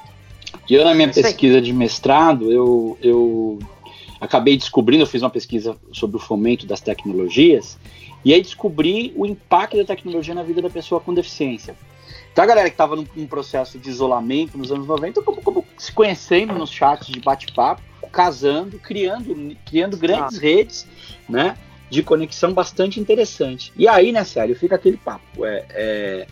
Eu 0.70 0.86
na 0.86 0.94
minha 0.94 1.08
é 1.08 1.12
pesquisa 1.12 1.60
de 1.60 1.74
mestrado, 1.74 2.52
eu, 2.52 2.98
eu 3.02 3.60
acabei 4.20 4.56
descobrindo, 4.56 5.04
eu 5.04 5.08
fiz 5.08 5.24
uma 5.24 5.30
pesquisa 5.30 5.76
sobre 5.92 6.18
o 6.18 6.20
fomento 6.20 6.68
das 6.68 6.82
tecnologias 6.82 7.80
e 8.24 8.34
aí 8.34 8.42
descobri 8.42 9.12
o 9.16 9.26
impacto 9.26 9.78
da 9.78 9.86
tecnologia 9.86 10.36
na 10.36 10.44
vida 10.44 10.62
da 10.62 10.70
pessoa 10.70 11.02
com 11.02 11.14
deficiência. 11.14 11.76
Então 12.32 12.44
a 12.44 12.48
galera 12.48 12.70
que 12.70 12.74
estava 12.74 12.96
num, 12.96 13.06
num, 13.16 13.28
processo 13.28 13.78
de 13.78 13.90
isolamento 13.90 14.58
nos 14.58 14.72
anos 14.72 14.88
90, 14.88 15.22
como, 15.22 15.66
se 15.78 15.92
conhecendo 15.92 16.54
nos 16.54 16.72
chats 16.72 17.08
de 17.08 17.20
bate-papo, 17.20 17.82
casando, 18.12 18.80
criando, 18.80 19.56
criando 19.66 19.98
grandes 19.98 20.38
ah. 20.38 20.42
redes, 20.42 20.88
né? 21.28 21.58
De 21.90 22.02
conexão 22.02 22.54
bastante 22.54 23.00
interessante. 23.00 23.74
E 23.76 23.88
aí, 23.88 24.12
né, 24.12 24.24
sério, 24.24 24.56
fica 24.56 24.76
aquele 24.76 24.98
papo. 24.98 25.46
É, 25.46 25.66
é, 25.72 26.28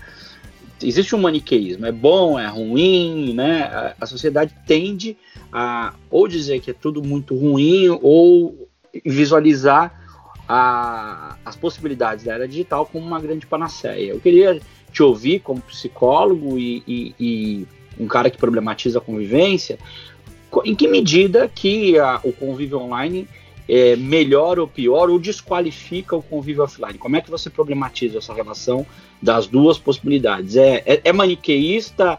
existe 0.82 1.16
um 1.16 1.20
maniqueísmo, 1.20 1.86
é 1.86 1.92
bom, 1.92 2.40
é 2.40 2.48
ruim, 2.48 3.34
né? 3.34 3.64
A, 3.64 3.96
a 4.00 4.06
sociedade 4.06 4.54
tende 4.66 5.18
a 5.52 5.94
ou 6.10 6.28
dizer 6.28 6.62
que 6.62 6.72
é 6.72 6.74
tudo 6.74 7.04
muito 7.04 7.36
ruim 7.36 7.90
ou 8.02 8.70
visualizar 9.06 10.00
a, 10.48 11.38
as 11.46 11.56
possibilidades 11.56 12.26
da 12.26 12.34
era 12.34 12.48
digital 12.48 12.86
como 12.86 13.06
uma 13.06 13.20
grande 13.20 13.46
panaceia. 13.46 14.12
Eu 14.12 14.20
queria 14.20 14.60
te 14.92 15.04
ouvir 15.04 15.40
como 15.40 15.62
psicólogo 15.62 16.58
e, 16.58 16.84
e, 16.88 17.16
e 17.20 17.68
um 18.00 18.08
cara 18.08 18.30
que 18.30 18.38
problematiza 18.38 19.00
a 19.00 19.02
convivência, 19.02 19.78
em 20.66 20.76
que 20.76 20.88
medida 20.88 21.48
que 21.48 21.98
a, 22.00 22.20
o 22.24 22.34
convívio 22.34 22.80
online 22.80 23.28
é, 23.68 23.96
melhora 23.96 24.62
ou 24.62 24.68
pior 24.68 25.10
ou 25.10 25.20
desqualifica 25.20 26.16
o 26.16 26.24
convívio 26.24 26.64
offline? 26.64 26.98
Como 26.98 27.16
é 27.16 27.22
que 27.22 27.30
você 27.30 27.50
problematiza 27.50 28.18
essa 28.18 28.34
relação 28.34 28.86
das 29.22 29.46
duas 29.46 29.78
possibilidades? 29.78 30.56
É, 30.56 30.82
é, 30.86 31.02
é 31.04 31.14
maniqueísta 31.14 32.18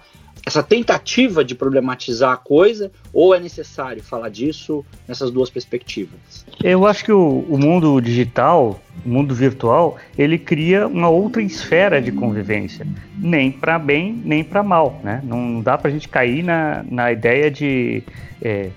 essa 0.50 0.62
tentativa 0.64 1.44
de 1.44 1.54
problematizar 1.54 2.32
a 2.32 2.36
coisa 2.36 2.90
ou 3.12 3.32
é 3.34 3.38
necessário 3.38 4.02
falar 4.02 4.28
disso 4.28 4.84
nessas 5.06 5.30
duas 5.30 5.48
perspectivas? 5.48 6.44
Eu 6.62 6.86
acho 6.86 7.04
que 7.04 7.12
o, 7.12 7.46
o, 7.48 7.56
mundo 7.56 8.00
digital, 8.00 8.80
o 9.06 9.08
mundo 9.08 9.32
virtual, 9.32 9.96
ele 10.18 10.38
cria 10.38 10.88
uma 10.88 11.08
outra 11.08 11.40
esfera 11.40 12.02
de 12.02 12.10
convivência, 12.10 12.86
nem 13.16 13.52
para 13.52 13.78
bem 13.78 14.20
nem 14.24 14.42
para 14.42 14.62
mal, 14.62 15.00
né? 15.04 15.20
Não 15.24 15.62
dá 15.62 15.78
para 15.78 15.88
a 15.88 15.92
gente 15.92 16.08
cair 16.08 16.42
na, 16.42 16.84
na 16.90 17.12
ideia 17.12 17.48
de 17.48 18.02
é, 18.42 18.70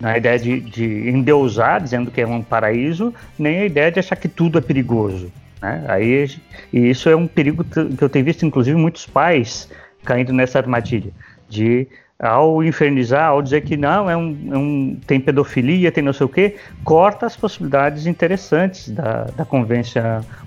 na 0.00 0.18
ideia 0.18 0.36
de, 0.36 0.58
de 0.58 1.08
endeusar, 1.08 1.80
dizendo 1.80 2.10
que 2.10 2.20
é 2.20 2.26
um 2.26 2.42
paraíso, 2.42 3.14
nem 3.38 3.60
a 3.60 3.64
ideia 3.64 3.92
de 3.92 4.00
achar 4.00 4.16
que 4.16 4.26
tudo 4.26 4.58
é 4.58 4.60
perigoso. 4.60 5.30
Né? 5.60 5.84
Aí, 5.86 6.28
e 6.72 6.90
isso 6.90 7.08
é 7.08 7.14
um 7.14 7.28
perigo 7.28 7.62
que 7.62 8.02
eu 8.02 8.08
tenho 8.08 8.24
visto, 8.24 8.44
inclusive, 8.44 8.76
muitos 8.76 9.06
pais 9.06 9.70
caindo 10.04 10.32
nessa 10.32 10.58
armadilha 10.58 11.12
de 11.48 11.86
ao 12.22 12.62
infernizar, 12.62 13.30
ao 13.30 13.42
dizer 13.42 13.62
que 13.62 13.76
não, 13.76 14.08
é 14.08 14.16
um, 14.16 14.48
é 14.52 14.56
um, 14.56 15.00
tem 15.06 15.18
pedofilia, 15.18 15.90
tem 15.90 16.04
não 16.04 16.12
sei 16.12 16.24
o 16.24 16.28
quê, 16.28 16.54
corta 16.84 17.26
as 17.26 17.36
possibilidades 17.36 18.06
interessantes 18.06 18.88
da, 18.88 19.24
da 19.36 19.46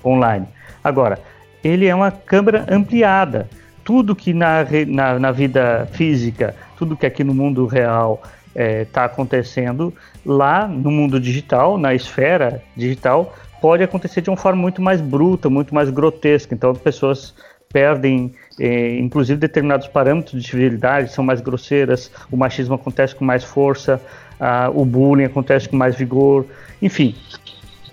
online. 0.05 0.47
Agora, 0.81 1.19
ele 1.61 1.85
é 1.85 1.93
uma 1.93 2.11
câmara 2.11 2.65
ampliada. 2.69 3.49
Tudo 3.83 4.15
que 4.15 4.33
na, 4.33 4.65
na, 4.87 5.19
na 5.19 5.31
vida 5.31 5.87
física, 5.91 6.55
tudo 6.77 6.95
que 6.95 7.05
aqui 7.05 7.23
no 7.23 7.33
mundo 7.33 7.65
real 7.65 8.21
está 8.23 8.31
é, 8.55 8.85
tá 8.85 9.05
acontecendo, 9.05 9.93
lá 10.25 10.67
no 10.67 10.89
mundo 10.89 11.19
digital, 11.19 11.77
na 11.77 11.93
esfera 11.93 12.63
digital, 12.75 13.35
pode 13.61 13.83
acontecer 13.83 14.21
de 14.21 14.29
uma 14.29 14.37
forma 14.37 14.61
muito 14.61 14.81
mais 14.81 15.01
bruta, 15.01 15.49
muito 15.49 15.75
mais 15.75 15.89
grotesca. 15.89 16.55
Então, 16.55 16.73
pessoas 16.73 17.35
perdem, 17.75 18.31
eh, 18.57 18.97
inclusive, 18.99 19.37
determinados 19.37 19.85
parâmetros 19.85 20.41
de 20.41 20.49
civilidade, 20.49 21.11
são 21.11 21.25
mais 21.25 21.41
grosseiras, 21.41 22.09
o 22.31 22.37
machismo 22.37 22.75
acontece 22.75 23.13
com 23.13 23.25
mais 23.25 23.43
força, 23.43 24.01
o 24.73 24.85
bullying 24.85 25.25
acontece 25.25 25.67
com 25.67 25.75
mais 25.75 25.93
vigor, 25.95 26.45
enfim. 26.81 27.13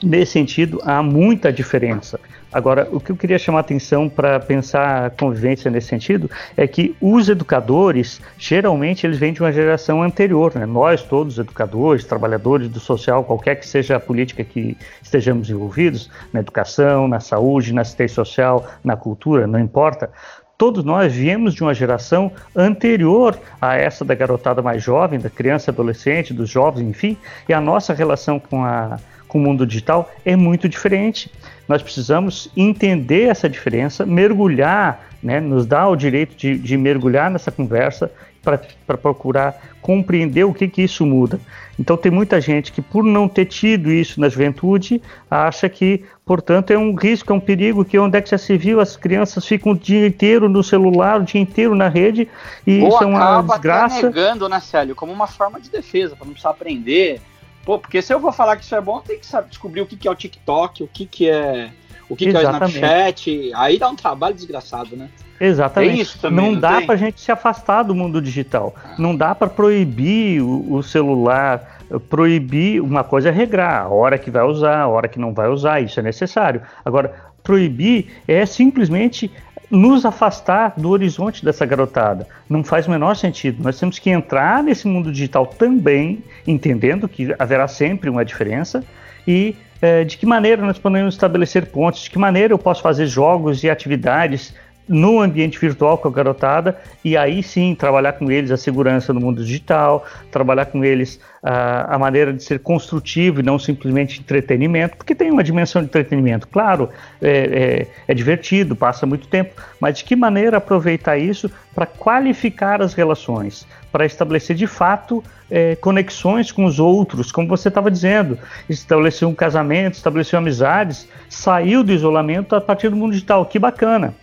Nesse 0.01 0.33
sentido, 0.33 0.81
há 0.85 1.03
muita 1.03 1.53
diferença. 1.53 2.21
Agora, 2.53 2.87
o 2.93 3.01
que 3.01 3.11
eu 3.11 3.17
queria 3.17 3.39
chamar 3.39 3.59
a 3.59 3.61
atenção 3.63 4.09
para 4.09 4.39
pensar 4.39 5.07
a 5.07 5.11
convivência 5.11 5.71
nesse 5.71 5.89
sentido 5.89 6.31
é 6.57 6.67
que 6.67 6.95
os 7.01 7.29
educadores, 7.29 8.21
geralmente, 8.37 9.07
eles 9.07 9.19
vêm 9.19 9.33
de 9.33 9.41
uma 9.41 9.51
geração 9.51 10.03
anterior, 10.03 10.53
né? 10.55 10.67
Nós, 10.67 11.03
todos, 11.03 11.39
educadores, 11.39 12.05
trabalhadores 12.05 12.69
do 12.69 12.79
social, 12.79 13.25
qualquer 13.25 13.57
que 13.57 13.67
seja 13.67 13.97
a 13.97 14.01
política 14.01 14.45
que 14.45 14.77
estejamos 15.03 15.49
envolvidos, 15.49 16.11
na 16.33 16.41
educação, 16.41 17.09
na 17.09 17.21
saúde, 17.21 17.73
na 17.73 17.81
assistência 17.81 18.17
social, 18.17 18.67
na 18.85 18.97
cultura, 18.97 19.47
não 19.47 19.59
importa, 19.59 20.11
todos 20.59 20.85
nós 20.85 21.13
viemos 21.13 21.55
de 21.55 21.63
uma 21.63 21.75
geração 21.75 22.31
anterior 22.55 23.39
a 23.61 23.77
essa 23.77 24.05
da 24.05 24.15
garotada 24.15 24.63
mais 24.63 24.83
jovem, 24.83 25.19
da 25.19 25.31
criança, 25.31 25.71
adolescente, 25.71 26.35
dos 26.35 26.49
jovens, 26.49 26.87
enfim, 26.87 27.17
e 27.49 27.53
a 27.53 27.61
nossa 27.61 27.93
relação 27.95 28.39
com, 28.39 28.65
a, 28.65 28.99
com 29.27 29.39
o 29.39 29.41
mundo 29.41 29.67
digital 29.67 30.11
é 30.25 30.37
muito 30.37 30.69
diferente 30.69 31.31
nós 31.69 31.83
precisamos 31.83 32.49
entender 32.57 33.29
essa 33.29 33.49
diferença, 33.49 34.05
mergulhar, 34.05 35.09
né, 35.23 35.41
nos 35.41 35.67
dá 35.67 35.89
o 35.89 35.97
direito 35.97 36.35
de, 36.37 36.59
de 36.59 36.77
mergulhar 36.77 37.31
nessa 37.31 37.51
conversa 37.51 38.11
para 38.43 38.99
procurar 38.99 39.55
compreender 39.81 40.45
o 40.45 40.53
que, 40.53 40.67
que 40.67 40.83
isso 40.83 41.07
muda. 41.07 41.39
Então, 41.79 41.97
tem 41.97 42.13
muita 42.13 42.41
gente 42.41 42.71
que, 42.71 42.83
por 42.83 43.03
não 43.03 43.29
ter 43.29 43.47
tido 43.47 43.91
isso 43.91 44.21
na 44.21 44.29
juventude, 44.29 45.01
acha 45.31 45.69
que, 45.69 46.05
portanto, 46.25 46.71
é 46.71 46.79
um 46.79 46.95
risco, 46.95 47.33
é 47.33 47.37
um 47.37 47.41
perigo, 47.41 47.85
que 47.85 47.99
onde 47.99 48.19
é 48.19 48.21
que 48.21 48.31
já 48.31 48.39
se 48.39 48.57
viu, 48.57 48.81
as 48.81 48.97
crianças 48.97 49.47
ficam 49.47 49.73
o 49.73 49.79
dia 49.79 50.07
inteiro 50.07 50.49
no 50.49 50.63
celular, 50.63 51.21
o 51.21 51.25
dia 51.25 51.41
inteiro 51.41 51.75
na 51.75 51.89
rede, 51.89 52.29
e 52.67 52.81
Ou 52.81 52.89
isso 52.89 53.03
é 53.03 53.07
uma 53.07 53.43
desgraça. 53.43 54.07
Negando, 54.07 54.49
né, 54.49 54.61
Célio, 54.61 54.95
como 54.95 55.13
uma 55.13 55.27
forma 55.27 55.61
de 55.61 55.71
defesa, 55.71 56.15
para 56.15 56.27
não 56.27 56.33
precisar 56.33 56.51
aprender 56.51 57.21
Pô, 57.65 57.79
porque 57.79 58.03
se 58.03 58.13
eu 58.13 58.19
vou 58.19 58.33
falar 58.33 58.57
que 58.57 58.65
isso 58.65 58.75
é 58.75 58.81
bom, 58.81 59.01
tem 59.01 59.19
que 59.19 59.27
saber 59.27 59.49
descobrir 59.49 59.81
o 59.81 59.87
que, 59.87 59.97
que 59.97 60.09
é 60.09 60.11
o 60.11 60.15
TikTok, 60.15 60.83
o 60.83 60.89
que, 60.89 61.07
que 61.07 61.29
é. 61.29 61.71
O 62.09 62.17
que, 62.17 62.31
que 62.31 62.37
é 62.37 62.41
o 62.41 62.43
Snapchat. 62.43 63.53
Aí 63.55 63.79
dá 63.79 63.89
um 63.89 63.97
trabalho 63.97 64.35
desgraçado, 64.35 64.97
né? 64.97 65.09
Exatamente. 65.41 66.19
Também, 66.19 66.45
não, 66.45 66.53
não, 66.53 66.61
dá 66.61 66.83
para 66.83 66.95
a 66.95 66.97
gente 66.97 67.21
se 67.21 67.33
afastar 67.33 67.83
do 67.83 67.95
mundo 67.95 68.21
digital. 68.21 68.75
Não 68.99 69.17
dá 69.17 69.35
para 69.35 69.49
proibir 69.49 70.43
o, 70.43 70.75
o, 70.75 70.83
celular, 70.83 71.81
proibir 72.09 72.81
uma 72.81 73.03
coisa 73.03 73.31
é 73.31 73.33
regrar, 73.33 73.83
a 73.83 73.89
hora 73.89 74.19
que 74.19 74.31
vai 74.31 74.45
usar, 74.45 74.81
a 74.81 74.89
hora 74.89 75.09
que 75.09 75.19
não 75.19 75.33
vai 75.33 75.49
usar, 75.49 75.81
isso 75.81 75.99
é 75.99 76.03
necessário. 76.03 76.63
Agora, 76.85 77.13
proibir 77.43 78.23
é 78.29 78.47
simplesmente 78.47 79.31
nos 79.73 80.05
afastar 80.05 80.75
do 80.77 80.91
horizonte 80.91 81.43
dessa 81.43 81.65
garotada. 81.65 82.29
Não 82.47 82.63
faz 82.63 82.87
o 82.87 82.91
menor 82.91 83.17
sentido. 83.17 83.63
Nós 83.63 83.81
temos 83.81 83.99
que 83.99 84.11
entrar 84.11 84.63
nesse 84.63 84.87
mundo 84.87 85.11
digital 85.11 85.47
também, 85.47 86.23
entendendo 86.47 87.09
que 87.09 87.35
haverá 87.39 87.67
sempre 87.67 88.11
uma 88.11 88.23
diferença 88.23 88.85
e 89.27 89.57
é, 89.81 90.05
de 90.05 90.19
que 90.19 90.27
maneira 90.27 90.61
nós 90.65 90.79
podemos 90.79 91.15
estabelecer 91.15 91.67
pontos, 91.67 92.03
de 92.03 92.11
que 92.11 92.19
maneira 92.19 92.53
eu 92.53 92.59
posso 92.59 92.83
fazer 92.83 93.07
jogos 93.07 93.65
e 93.65 93.71
atividades 93.71 94.55
no 94.89 95.21
ambiente 95.21 95.59
virtual 95.59 95.97
com 95.99 96.09
a 96.09 96.11
garotada 96.11 96.77
e 97.05 97.17
aí 97.17 97.43
sim 97.43 97.75
trabalhar 97.75 98.15
com 98.15 98.31
eles 98.31 98.51
a 98.51 98.57
segurança 98.57 99.13
no 99.13 99.21
mundo 99.21 99.45
digital, 99.45 100.05
trabalhar 100.31 100.67
com 100.67 100.85
eles 100.85 101.21
a, 101.43 101.95
a 101.95 101.99
maneira 101.99 102.33
de 102.33 102.43
ser 102.43 102.61
construtivo 102.61 103.41
e 103.41 103.43
não 103.43 103.59
simplesmente 103.59 104.21
entretenimento, 104.21 104.97
porque 104.97 105.15
tem 105.15 105.31
uma 105.31 105.43
dimensão 105.43 105.83
de 105.83 105.89
entretenimento, 105.89 106.47
claro, 106.49 106.89
é, 107.21 107.31
é, 107.31 107.87
é 108.09 108.15
divertido, 108.15 108.77
passa 108.77 109.07
muito 109.07 109.27
tempo, 109.29 109.55
mas 109.81 109.99
de 109.99 110.05
que 110.05 110.15
maneira 110.15 110.59
aproveitar 110.59 111.17
isso 111.17 111.51
para 111.75 111.87
qualificar 111.87 112.83
as 112.83 112.95
relações, 112.95 113.67
para 113.91 114.05
estabelecer 114.05 114.55
de 114.55 114.67
fato 114.67 115.23
é, 115.51 115.77
conexões 115.77 116.51
com 116.51 116.65
os 116.65 116.79
outros, 116.79 117.31
como 117.31 117.49
você 117.49 117.69
estava 117.69 117.91
dizendo, 117.91 118.39
estabelecer 118.69 119.27
um 119.27 119.35
casamento, 119.35 119.95
estabelecer 119.95 120.39
amizades, 120.39 121.09
saiu 121.29 121.83
do 121.83 121.93
isolamento 121.93 122.55
a 122.55 122.61
partir 122.61 122.89
do 122.89 122.97
mundo 122.97 123.13
digital, 123.13 123.45
que 123.47 123.59
bacana. 123.59 124.15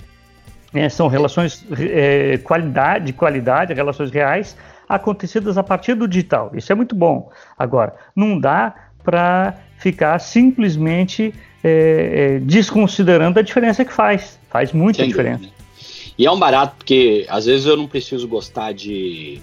É, 0.74 0.88
são 0.88 1.08
relações 1.08 1.66
é, 1.80 2.38
qualidade, 2.38 3.06
de 3.08 3.14
qualidade, 3.14 3.74
relações 3.74 4.12
reais 4.12 4.56
acontecidas 4.88 5.58
a 5.58 5.64
partir 5.64 5.96
do 5.96 6.08
digital. 6.08 6.52
Isso 6.54 6.72
é 6.72 6.76
muito 6.76 6.96
bom. 6.96 7.32
Agora, 7.58 7.96
não 8.16 8.40
dá 8.40 8.76
para 9.04 9.56
ficar 9.78 10.20
simplesmente 10.20 11.34
é, 11.64 12.36
é, 12.36 12.40
desconsiderando 12.40 13.40
a 13.40 13.42
diferença 13.42 13.84
que 13.84 13.94
faz. 13.94 14.40
Faz 14.50 14.72
muita 14.72 15.06
diferença. 15.06 15.50
E 16.18 16.26
é 16.26 16.32
um 16.32 16.38
barato 16.38 16.76
porque 16.78 17.26
às 17.30 17.46
vezes 17.46 17.66
eu 17.66 17.78
não 17.78 17.88
preciso 17.88 18.28
gostar 18.28 18.74
de 18.74 19.42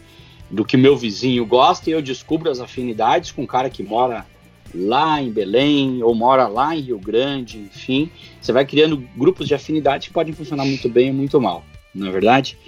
do 0.49 0.65
que 0.65 0.77
meu 0.77 0.97
vizinho 0.97 1.45
gosta 1.45 1.91
e 1.91 1.93
eu 1.93 2.01
descubro 2.01 2.51
as 2.51 2.61
afinidades 2.61 3.33
com 3.33 3.43
um 3.43 3.47
cara 3.47 3.69
que 3.69 3.83
mora 3.83 4.25
lá 4.77 5.21
em 5.21 5.31
Belém 5.31 6.03
ou 6.03 6.15
mora 6.15 6.47
lá 6.47 6.77
em 6.77 6.81
Rio 6.81 6.99
Grande, 6.99 7.59
enfim, 7.59 8.11
você 8.41 8.53
vai 8.53 8.65
criando 8.65 8.97
grupos 9.17 9.49
de 9.49 9.55
afinidade 9.55 10.09
que 10.09 10.15
podem 10.15 10.35
funcionar 10.35 10.65
muito 10.65 10.89
bem 10.89 11.11
ou 11.11 11.15
muito 11.15 11.41
mal, 11.41 11.65
não 11.95 12.07
é 12.07 12.11
verdade? 12.11 12.59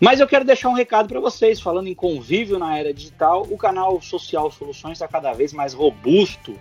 Mas 0.00 0.18
eu 0.18 0.26
quero 0.26 0.44
deixar 0.44 0.68
um 0.68 0.74
recado 0.74 1.08
para 1.08 1.20
vocês, 1.20 1.60
falando 1.60 1.86
em 1.86 1.94
convívio 1.94 2.58
na 2.58 2.76
era 2.76 2.92
digital, 2.92 3.46
o 3.48 3.56
canal 3.56 4.00
Social 4.00 4.50
Soluções 4.50 4.94
está 4.94 5.06
cada 5.06 5.32
vez 5.32 5.52
mais 5.52 5.72
robusto. 5.72 6.58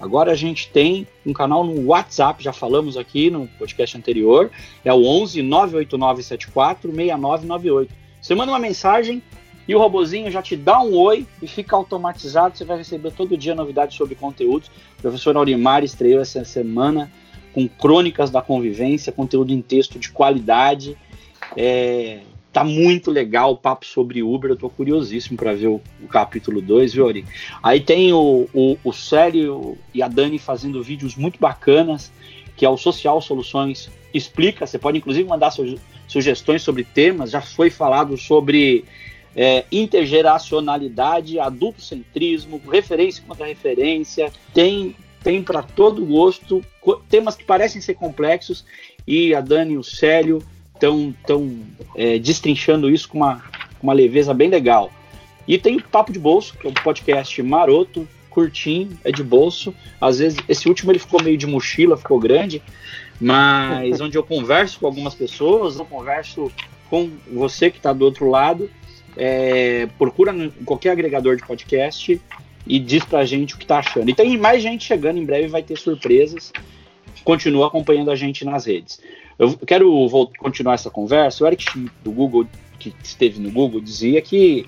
Agora 0.00 0.32
a 0.32 0.34
gente 0.34 0.68
tem 0.70 1.06
um 1.24 1.32
canal 1.32 1.64
no 1.64 1.86
WhatsApp, 1.86 2.42
já 2.42 2.52
falamos 2.52 2.96
aqui 2.96 3.30
no 3.30 3.46
podcast 3.46 3.96
anterior, 3.96 4.50
é 4.84 4.92
o 4.92 5.06
11 5.06 5.42
989 5.42 6.22
74 6.22 6.90
6998. 6.92 7.94
Você 8.20 8.34
manda 8.34 8.50
uma 8.50 8.58
mensagem, 8.58 9.22
e 9.66 9.74
o 9.74 9.78
robozinho 9.78 10.30
já 10.30 10.42
te 10.42 10.56
dá 10.56 10.80
um 10.80 10.94
oi 10.94 11.26
e 11.42 11.46
fica 11.46 11.74
automatizado. 11.74 12.56
Você 12.56 12.64
vai 12.64 12.78
receber 12.78 13.12
todo 13.12 13.36
dia 13.36 13.54
novidades 13.54 13.96
sobre 13.96 14.14
conteúdos. 14.14 14.70
O 14.98 15.02
professor 15.02 15.36
Aurimar 15.36 15.82
estreou 15.82 16.20
essa 16.20 16.44
semana 16.44 17.10
com 17.52 17.66
crônicas 17.68 18.30
da 18.30 18.42
convivência, 18.42 19.12
conteúdo 19.12 19.52
em 19.52 19.60
texto 19.60 19.98
de 19.98 20.10
qualidade. 20.10 20.96
É, 21.56 22.20
tá 22.52 22.62
muito 22.62 23.10
legal 23.10 23.52
o 23.52 23.56
papo 23.56 23.84
sobre 23.84 24.22
Uber. 24.22 24.50
Eu 24.50 24.56
tô 24.56 24.70
curiosíssimo 24.70 25.36
para 25.36 25.52
ver 25.54 25.68
o, 25.68 25.80
o, 26.02 26.06
capítulo 26.06 26.60
2, 26.60 26.94
viu, 26.94 27.06
Ori? 27.06 27.24
Aí 27.62 27.80
tem 27.80 28.12
o, 28.12 28.48
o, 28.54 28.78
o 28.84 28.92
Célio 28.92 29.76
e 29.92 30.02
a 30.02 30.08
Dani 30.08 30.38
fazendo 30.38 30.82
vídeos 30.82 31.16
muito 31.16 31.40
bacanas 31.40 32.12
que 32.56 32.64
é 32.64 32.68
o 32.68 32.76
Social 32.76 33.20
Soluções 33.20 33.90
Explica. 34.12 34.66
Você 34.66 34.78
pode 34.78 34.96
inclusive 34.96 35.28
mandar 35.28 35.52
sugestões 36.08 36.62
sobre 36.62 36.84
temas. 36.84 37.30
Já 37.30 37.42
foi 37.42 37.68
falado 37.68 38.16
sobre 38.16 38.84
é, 39.36 39.64
intergeracionalidade, 39.70 41.38
adultocentrismo, 41.38 42.60
referência 42.68 43.22
contra 43.26 43.46
referência. 43.46 44.32
Tem 44.54 44.96
tem 45.22 45.42
para 45.42 45.60
todo 45.60 46.06
gosto 46.06 46.64
temas 47.08 47.34
que 47.34 47.42
parecem 47.42 47.80
ser 47.80 47.94
complexos 47.94 48.64
e 49.04 49.34
a 49.34 49.40
Dani 49.40 49.74
e 49.74 49.76
o 49.76 49.82
Célio 49.82 50.40
estão 50.72 51.12
tão, 51.26 51.58
é, 51.96 52.16
destrinchando 52.16 52.88
isso 52.88 53.08
com 53.08 53.18
uma, 53.18 53.42
uma 53.82 53.92
leveza 53.92 54.32
bem 54.32 54.48
legal. 54.48 54.92
E 55.48 55.58
tem 55.58 55.80
Papo 55.80 56.12
de 56.12 56.18
Bolso, 56.20 56.56
que 56.56 56.66
é 56.66 56.70
um 56.70 56.74
podcast 56.74 57.42
maroto, 57.42 58.06
curtinho, 58.30 58.98
é 59.02 59.10
de 59.10 59.24
bolso. 59.24 59.74
Às 60.00 60.18
vezes, 60.18 60.38
esse 60.48 60.68
último 60.68 60.92
ele 60.92 60.98
ficou 60.98 61.22
meio 61.22 61.38
de 61.38 61.46
mochila, 61.46 61.96
ficou 61.96 62.20
grande, 62.20 62.62
mas 63.20 63.98
onde 64.02 64.16
eu 64.16 64.22
converso 64.22 64.78
com 64.78 64.86
algumas 64.86 65.14
pessoas, 65.14 65.78
eu 65.78 65.86
converso 65.86 66.52
com 66.90 67.10
você 67.32 67.70
que 67.70 67.78
está 67.78 67.92
do 67.92 68.04
outro 68.04 68.28
lado. 68.28 68.70
É, 69.16 69.88
procura 69.98 70.34
qualquer 70.64 70.90
agregador 70.90 71.36
de 71.36 71.46
podcast 71.46 72.20
e 72.66 72.78
diz 72.78 73.04
pra 73.04 73.24
gente 73.24 73.54
o 73.54 73.58
que 73.58 73.66
tá 73.66 73.78
achando. 73.78 74.10
E 74.10 74.14
tem 74.14 74.36
mais 74.36 74.62
gente 74.62 74.84
chegando, 74.84 75.18
em 75.18 75.24
breve 75.24 75.48
vai 75.48 75.62
ter 75.62 75.78
surpresas. 75.78 76.52
Continua 77.24 77.68
acompanhando 77.68 78.10
a 78.10 78.16
gente 78.16 78.44
nas 78.44 78.66
redes. 78.66 79.00
Eu 79.38 79.56
quero 79.58 80.08
vou 80.08 80.30
continuar 80.38 80.74
essa 80.74 80.90
conversa. 80.90 81.44
O 81.44 81.46
Eric 81.46 81.64
do 82.02 82.10
Google, 82.10 82.46
que 82.78 82.94
esteve 83.02 83.40
no 83.40 83.50
Google, 83.50 83.80
dizia 83.80 84.20
que 84.20 84.66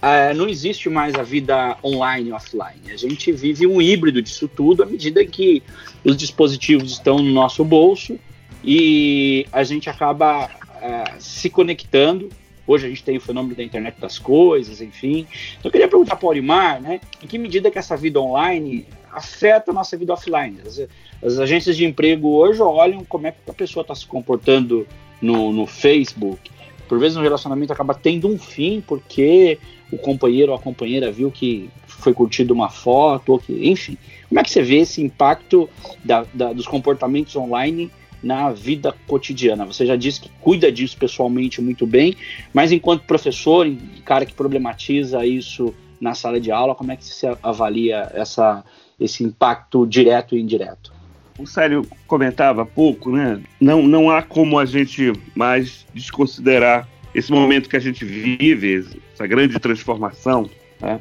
é, 0.00 0.34
não 0.34 0.48
existe 0.48 0.88
mais 0.88 1.14
a 1.14 1.22
vida 1.22 1.76
online 1.82 2.30
e 2.30 2.32
offline. 2.32 2.92
A 2.92 2.96
gente 2.96 3.32
vive 3.32 3.66
um 3.66 3.80
híbrido 3.80 4.20
disso 4.20 4.48
tudo 4.48 4.82
à 4.82 4.86
medida 4.86 5.24
que 5.24 5.62
os 6.04 6.16
dispositivos 6.16 6.92
estão 6.92 7.18
no 7.18 7.30
nosso 7.30 7.64
bolso 7.64 8.18
e 8.64 9.46
a 9.52 9.62
gente 9.64 9.88
acaba 9.88 10.50
é, 10.80 11.04
se 11.18 11.48
conectando. 11.50 12.28
Hoje 12.66 12.86
a 12.86 12.88
gente 12.88 13.02
tem 13.02 13.16
o 13.16 13.20
fenômeno 13.20 13.54
da 13.54 13.62
internet 13.62 14.00
das 14.00 14.18
coisas, 14.18 14.80
enfim. 14.80 15.26
Então 15.58 15.64
eu 15.64 15.70
queria 15.70 15.88
perguntar 15.88 16.16
para 16.16 16.26
o 16.26 16.28
Aurimar, 16.28 16.80
né, 16.80 17.00
em 17.22 17.26
que 17.26 17.38
medida 17.38 17.70
que 17.70 17.78
essa 17.78 17.96
vida 17.96 18.20
online 18.20 18.86
afeta 19.10 19.70
a 19.70 19.74
nossa 19.74 19.96
vida 19.96 20.12
offline? 20.12 20.58
As, 20.64 20.80
as 21.22 21.38
agências 21.38 21.76
de 21.76 21.84
emprego 21.84 22.28
hoje 22.28 22.62
olham 22.62 23.04
como 23.04 23.26
é 23.26 23.32
que 23.32 23.38
a 23.50 23.52
pessoa 23.52 23.82
está 23.82 23.94
se 23.94 24.06
comportando 24.06 24.86
no, 25.20 25.52
no 25.52 25.66
Facebook, 25.66 26.50
por 26.88 26.98
vezes 26.98 27.16
um 27.16 27.22
relacionamento 27.22 27.72
acaba 27.72 27.94
tendo 27.94 28.28
um 28.28 28.38
fim 28.38 28.82
porque 28.86 29.58
o 29.90 29.96
companheiro 29.96 30.52
ou 30.52 30.58
a 30.58 30.60
companheira 30.60 31.10
viu 31.10 31.30
que 31.30 31.70
foi 31.86 32.12
curtido 32.12 32.52
uma 32.52 32.68
foto, 32.68 33.32
ou 33.32 33.38
que, 33.38 33.66
enfim. 33.68 33.96
Como 34.28 34.38
é 34.38 34.42
que 34.42 34.50
você 34.50 34.62
vê 34.62 34.76
esse 34.76 35.02
impacto 35.02 35.68
da, 36.04 36.26
da, 36.34 36.52
dos 36.52 36.66
comportamentos 36.66 37.34
online 37.36 37.90
na 38.22 38.50
vida 38.50 38.94
cotidiana? 39.06 39.66
Você 39.66 39.84
já 39.84 39.96
disse 39.96 40.20
que 40.20 40.30
cuida 40.40 40.70
disso 40.70 40.96
pessoalmente 40.96 41.60
muito 41.60 41.86
bem, 41.86 42.14
mas 42.52 42.72
enquanto 42.72 43.04
professor, 43.04 43.66
cara 44.04 44.24
que 44.24 44.34
problematiza 44.34 45.24
isso 45.26 45.74
na 46.00 46.14
sala 46.14 46.40
de 46.40 46.50
aula, 46.50 46.74
como 46.74 46.92
é 46.92 46.96
que 46.96 47.04
você 47.04 47.36
avalia 47.42 48.10
essa, 48.14 48.64
esse 48.98 49.22
impacto 49.22 49.86
direto 49.86 50.36
e 50.36 50.40
indireto? 50.40 50.92
o 51.38 51.46
Célio 51.46 51.86
comentava 52.06 52.62
há 52.62 52.66
pouco, 52.66 53.10
né? 53.10 53.40
Não, 53.60 53.82
não 53.82 54.10
há 54.10 54.22
como 54.22 54.58
a 54.58 54.64
gente 54.64 55.12
mais 55.34 55.86
desconsiderar 55.94 56.88
esse 57.14 57.30
momento 57.30 57.68
que 57.68 57.76
a 57.76 57.80
gente 57.80 58.04
vive, 58.04 58.86
essa 59.12 59.26
grande 59.26 59.58
transformação 59.58 60.48
né? 60.80 61.00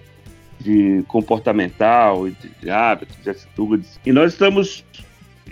de 0.59 1.03
comportamental, 1.07 2.27
de, 2.29 2.69
hábitos, 2.69 3.17
de 3.23 3.29
atitudes. 3.29 3.99
E 4.05 4.11
nós 4.11 4.33
estamos 4.33 4.83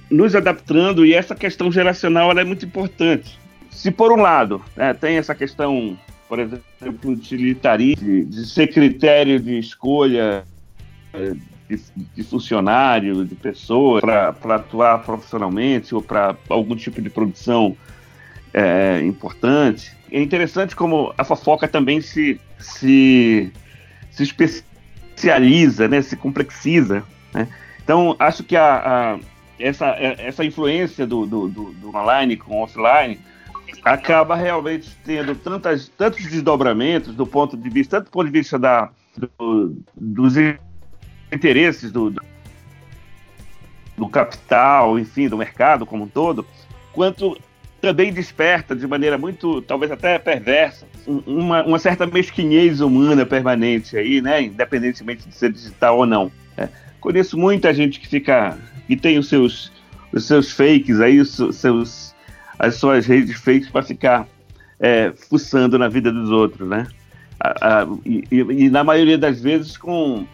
nos 0.09 0.35
adaptando 0.35 1.05
e 1.05 1.13
essa 1.13 1.35
questão 1.35 1.71
geracional 1.71 2.31
é 2.31 2.43
muito 2.43 2.65
importante. 2.65 3.39
Se 3.69 3.91
por 3.91 4.11
um 4.11 4.21
lado 4.21 4.61
né, 4.75 4.93
tem 4.93 5.17
essa 5.17 5.35
questão, 5.35 5.97
por 6.27 6.39
exemplo, 6.39 7.11
utilitarista, 7.11 8.03
de, 8.03 8.25
de 8.25 8.45
ser 8.45 8.67
critério 8.67 9.39
de 9.39 9.59
escolha 9.59 10.43
de, 11.69 11.79
de 12.15 12.23
funcionário, 12.23 13.25
de 13.25 13.35
pessoa, 13.35 14.01
para 14.01 14.55
atuar 14.55 14.99
profissionalmente 15.03 15.93
ou 15.93 16.01
para 16.01 16.35
algum 16.49 16.75
tipo 16.75 17.01
de 17.01 17.09
produção 17.09 17.77
é, 18.53 19.01
importante. 19.03 19.95
É 20.11 20.21
interessante 20.21 20.75
como 20.75 21.13
a 21.17 21.23
fofoca 21.23 21.67
também 21.67 22.01
se, 22.01 22.39
se, 22.57 23.51
se 24.11 24.23
especializa, 24.23 25.87
né, 25.87 26.01
se 26.01 26.15
complexiza. 26.15 27.03
Né? 27.33 27.47
Então, 27.83 28.15
acho 28.17 28.43
que 28.43 28.55
a, 28.55 28.75
a, 28.75 29.19
essa, 29.59 29.87
essa 29.97 30.43
influência 30.45 31.05
do, 31.05 31.25
do, 31.25 31.47
do, 31.47 31.71
do 31.73 31.89
online 31.89 32.37
com 32.37 32.61
offline 32.61 33.19
acaba 33.83 34.35
realmente 34.35 34.95
tendo 35.05 35.35
tantas, 35.35 35.89
tantos 35.89 36.23
desdobramentos 36.25 37.15
do 37.15 37.25
ponto 37.25 37.55
de 37.55 37.69
vista, 37.69 37.97
tanto 37.97 38.05
do 38.05 38.11
ponto 38.11 38.25
de 38.25 38.31
vista 38.31 38.57
da, 38.57 38.89
do, 39.17 39.75
dos 39.95 40.35
interesses 41.31 41.91
do, 41.91 42.13
do 43.97 44.09
capital, 44.09 44.97
enfim, 44.97 45.27
do 45.27 45.37
mercado 45.37 45.85
como 45.85 46.05
um 46.05 46.07
todo, 46.07 46.45
quanto 46.93 47.37
também 47.79 48.11
desperta 48.11 48.75
de 48.75 48.85
maneira 48.87 49.17
muito, 49.17 49.61
talvez 49.61 49.91
até 49.91 50.19
perversa, 50.19 50.85
uma, 51.07 51.63
uma 51.63 51.79
certa 51.79 52.05
mesquinhez 52.05 52.81
humana 52.81 53.25
permanente 53.25 53.97
aí, 53.97 54.21
né? 54.21 54.41
Independentemente 54.41 55.27
de 55.27 55.33
ser 55.33 55.51
digital 55.51 55.97
ou 55.97 56.05
não. 56.05 56.31
Né? 56.59 56.69
Conheço 56.99 57.37
muita 57.37 57.73
gente 57.73 57.99
que 57.99 58.07
fica, 58.07 58.57
que 58.87 58.97
tem 58.97 59.17
os 59.17 59.29
seus, 59.29 59.71
os 60.11 60.25
seus 60.25 60.51
fakes 60.51 60.99
aí, 60.99 61.19
os 61.19 61.31
seus, 61.53 62.15
as 62.57 62.75
suas 62.75 63.05
redes 63.05 63.39
fakes 63.39 63.69
para 63.69 63.83
ficar 63.83 64.27
é, 64.79 65.13
fuçando 65.29 65.79
na 65.79 65.87
vida 65.87 66.11
dos 66.11 66.29
outros, 66.29 66.67
né? 66.67 66.87
A, 67.39 67.81
a, 67.81 67.87
e, 68.05 68.25
e, 68.31 68.69
na 68.69 68.83
maioria 68.83 69.17
das 69.17 69.39
vezes 69.39 69.77
com 69.77 70.25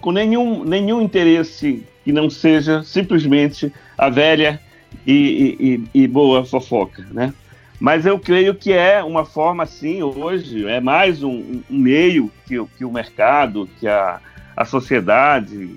com 0.00 0.12
nenhum, 0.12 0.64
nenhum 0.64 1.02
interesse 1.02 1.84
que 2.04 2.12
não 2.12 2.30
seja 2.30 2.82
simplesmente 2.82 3.72
a 3.96 4.08
velha 4.08 4.60
e, 5.06 5.82
e, 5.92 6.02
e, 6.02 6.08
boa 6.08 6.44
fofoca, 6.44 7.06
né? 7.10 7.34
Mas 7.80 8.06
eu 8.06 8.18
creio 8.18 8.54
que 8.54 8.72
é 8.72 9.02
uma 9.02 9.24
forma, 9.24 9.64
sim, 9.64 10.02
hoje, 10.02 10.66
é 10.66 10.80
mais 10.80 11.22
um, 11.22 11.62
um 11.70 11.78
meio 11.78 12.30
que, 12.46 12.64
que 12.76 12.84
o 12.84 12.92
mercado, 12.92 13.68
que 13.78 13.86
a, 13.86 14.20
a 14.58 14.64
sociedade, 14.64 15.76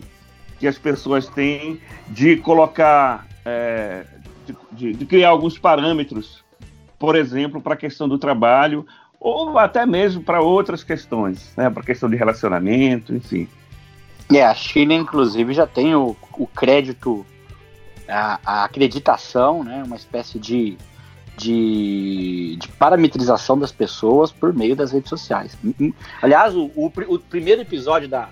que 0.59 0.65
as 0.65 0.75
pessoas 0.75 1.27
têm 1.27 1.79
de 2.07 2.35
colocar, 2.37 3.27
é, 3.45 4.03
de, 4.71 4.93
de, 4.93 5.05
criar 5.05 5.29
alguns 5.29 5.59
parâmetros, 5.59 6.43
por 6.97 7.15
exemplo, 7.15 7.61
para 7.61 7.75
a 7.75 7.77
questão 7.77 8.09
do 8.09 8.17
trabalho, 8.17 8.83
ou 9.19 9.59
até 9.59 9.85
mesmo 9.85 10.23
para 10.23 10.41
outras 10.41 10.83
questões, 10.83 11.53
né? 11.55 11.69
para 11.69 11.83
a 11.83 11.85
questão 11.85 12.09
de 12.09 12.15
relacionamento, 12.15 13.13
enfim. 13.13 13.47
É, 14.33 14.43
a 14.43 14.55
China, 14.55 14.95
inclusive, 14.95 15.53
já 15.53 15.67
tem 15.67 15.93
o, 15.93 16.15
o 16.33 16.47
crédito, 16.47 17.23
a, 18.09 18.39
a, 18.43 18.63
acreditação, 18.63 19.63
né? 19.63 19.83
Uma 19.85 19.97
espécie 19.97 20.39
de, 20.39 20.75
de, 21.37 22.57
de, 22.59 22.67
parametrização 22.79 23.59
das 23.59 23.71
pessoas 23.71 24.31
por 24.31 24.53
meio 24.53 24.75
das 24.75 24.91
redes 24.91 25.09
sociais. 25.09 25.55
Aliás, 26.21 26.55
o, 26.55 26.71
o, 26.75 26.85
o 26.85 27.19
primeiro 27.19 27.61
episódio 27.61 28.07
da, 28.07 28.29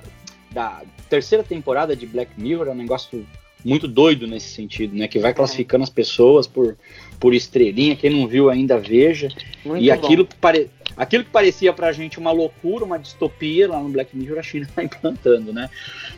da 0.51 0.81
terceira 1.09 1.43
temporada 1.43 1.95
de 1.95 2.05
Black 2.05 2.31
Mirror 2.37 2.67
é 2.67 2.71
um 2.71 2.75
negócio 2.75 3.25
muito 3.63 3.87
doido 3.87 4.25
nesse 4.25 4.49
sentido, 4.49 4.95
né? 4.95 5.07
Que 5.07 5.19
vai 5.19 5.33
classificando 5.33 5.83
as 5.83 5.89
pessoas 5.89 6.47
por, 6.47 6.77
por 7.19 7.33
estrelinha. 7.33 7.95
Quem 7.95 8.09
não 8.09 8.27
viu 8.27 8.49
ainda 8.49 8.79
veja. 8.79 9.29
Muito 9.65 9.83
e 9.83 9.91
aquilo 9.91 10.25
que, 10.25 10.35
pare, 10.35 10.69
aquilo 10.95 11.23
que 11.23 11.29
parecia 11.29 11.73
pra 11.73 11.91
gente 11.91 12.17
uma 12.17 12.31
loucura, 12.31 12.85
uma 12.85 12.97
distopia 12.97 13.67
lá 13.67 13.79
no 13.81 13.89
Black 13.89 14.15
Mirror, 14.15 14.39
a 14.39 14.43
China 14.43 14.65
está 14.65 14.81
implantando, 14.83 15.51
né? 15.51 15.69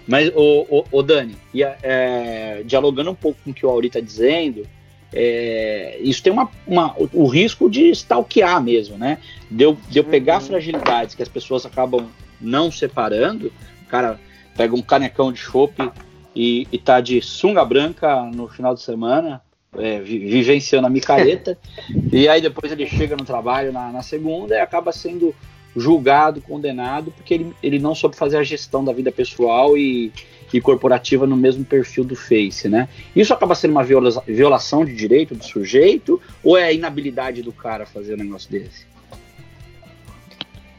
Mas, 0.07 0.31
o, 0.35 0.85
o, 0.91 1.01
Dani, 1.01 1.35
e, 1.53 1.63
é, 1.63 2.61
dialogando 2.65 3.11
um 3.11 3.15
pouco 3.15 3.39
com 3.43 3.51
o 3.51 3.53
que 3.53 3.65
o 3.65 3.69
Auri 3.69 3.87
está 3.87 3.99
dizendo, 3.99 4.67
é, 5.13 5.97
isso 5.99 6.21
tem 6.23 6.31
uma, 6.31 6.49
uma, 6.65 6.95
o, 7.11 7.27
risco 7.27 7.69
de 7.69 7.89
stalkear 7.89 8.61
mesmo, 8.61 8.97
né? 8.97 9.17
De 9.49 9.63
eu, 9.63 9.77
de 9.89 9.99
eu 9.99 10.03
pegar 10.03 10.35
uhum. 10.35 10.47
fragilidades 10.47 11.15
que 11.15 11.23
as 11.23 11.29
pessoas 11.29 11.65
acabam 11.65 12.07
não 12.39 12.71
separando, 12.71 13.51
cara 13.91 14.19
pega 14.55 14.73
um 14.73 14.81
canecão 14.81 15.31
de 15.31 15.39
chope 15.39 15.91
e, 16.35 16.65
e 16.71 16.77
tá 16.77 17.01
de 17.01 17.21
sunga 17.21 17.63
branca 17.65 18.23
no 18.23 18.47
final 18.47 18.73
de 18.73 18.81
semana, 18.81 19.41
é, 19.77 19.99
vivenciando 19.99 20.87
a 20.87 20.89
micareta, 20.89 21.57
e 22.11 22.27
aí 22.27 22.41
depois 22.41 22.71
ele 22.71 22.87
chega 22.87 23.15
no 23.15 23.25
trabalho 23.25 23.71
na, 23.71 23.91
na, 23.91 24.01
segunda 24.01 24.55
e 24.55 24.59
acaba 24.59 24.91
sendo 24.91 25.35
julgado, 25.75 26.41
condenado, 26.41 27.11
porque 27.11 27.33
ele, 27.33 27.53
ele 27.61 27.79
não 27.79 27.93
soube 27.93 28.15
fazer 28.15 28.37
a 28.37 28.43
gestão 28.43 28.83
da 28.83 28.91
vida 28.91 29.11
pessoal 29.11 29.77
e, 29.77 30.11
e 30.53 30.59
corporativa 30.59 31.25
no 31.25 31.37
mesmo 31.37 31.63
perfil 31.63 32.03
do 32.03 32.15
Face, 32.15 32.67
né? 32.67 32.89
Isso 33.15 33.33
acaba 33.33 33.55
sendo 33.55 33.71
uma 33.71 33.83
viola, 33.83 34.09
violação 34.27 34.83
de 34.83 34.93
direito 34.93 35.33
do 35.33 35.45
sujeito 35.45 36.21
ou 36.43 36.57
é 36.57 36.65
a 36.65 36.73
inabilidade 36.73 37.41
do 37.41 37.53
cara 37.53 37.85
fazer 37.85 38.15
um 38.15 38.17
negócio 38.17 38.51
desse? 38.51 38.90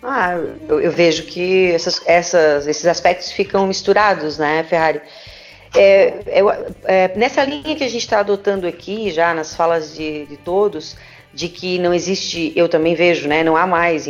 Ah, 0.02 0.34
eu, 0.68 0.80
eu 0.80 0.90
vejo 0.90 1.24
que 1.24 1.70
essas, 1.72 2.02
essas, 2.06 2.66
esses 2.66 2.86
aspectos 2.86 3.30
ficam 3.30 3.66
misturados, 3.66 4.36
né, 4.36 4.64
Ferrari? 4.64 5.00
é, 5.74 6.42
é, 6.84 7.16
nessa 7.16 7.44
linha 7.44 7.74
que 7.74 7.84
a 7.84 7.88
gente 7.88 8.02
está 8.02 8.20
adotando 8.20 8.66
aqui, 8.66 9.10
já 9.10 9.32
nas 9.32 9.54
falas 9.54 9.94
de, 9.94 10.26
de, 10.26 10.36
todos, 10.36 10.96
de 11.32 11.48
que 11.48 11.78
não 11.78 11.94
existe, 11.94 12.52
eu 12.54 12.68
também 12.68 12.94
vejo, 12.94 13.26
né, 13.26 13.42
não 13.42 13.56
há 13.56 13.66
mais, 13.66 14.06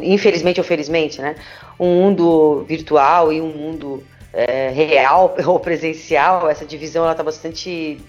infelizmente 0.00 0.58
ou 0.58 0.64
felizmente, 0.64 1.20
né, 1.20 1.36
um 1.78 2.02
mundo 2.02 2.64
virtual 2.66 3.32
e 3.32 3.40
um 3.40 3.48
mundo 3.48 4.02
é, 4.32 4.70
real 4.70 5.36
ou 5.46 5.60
presencial, 5.60 6.48
essa 6.48 6.64
divisão 6.64 7.02
ela 7.02 7.12
está 7.12 7.22
bastante 7.22 8.00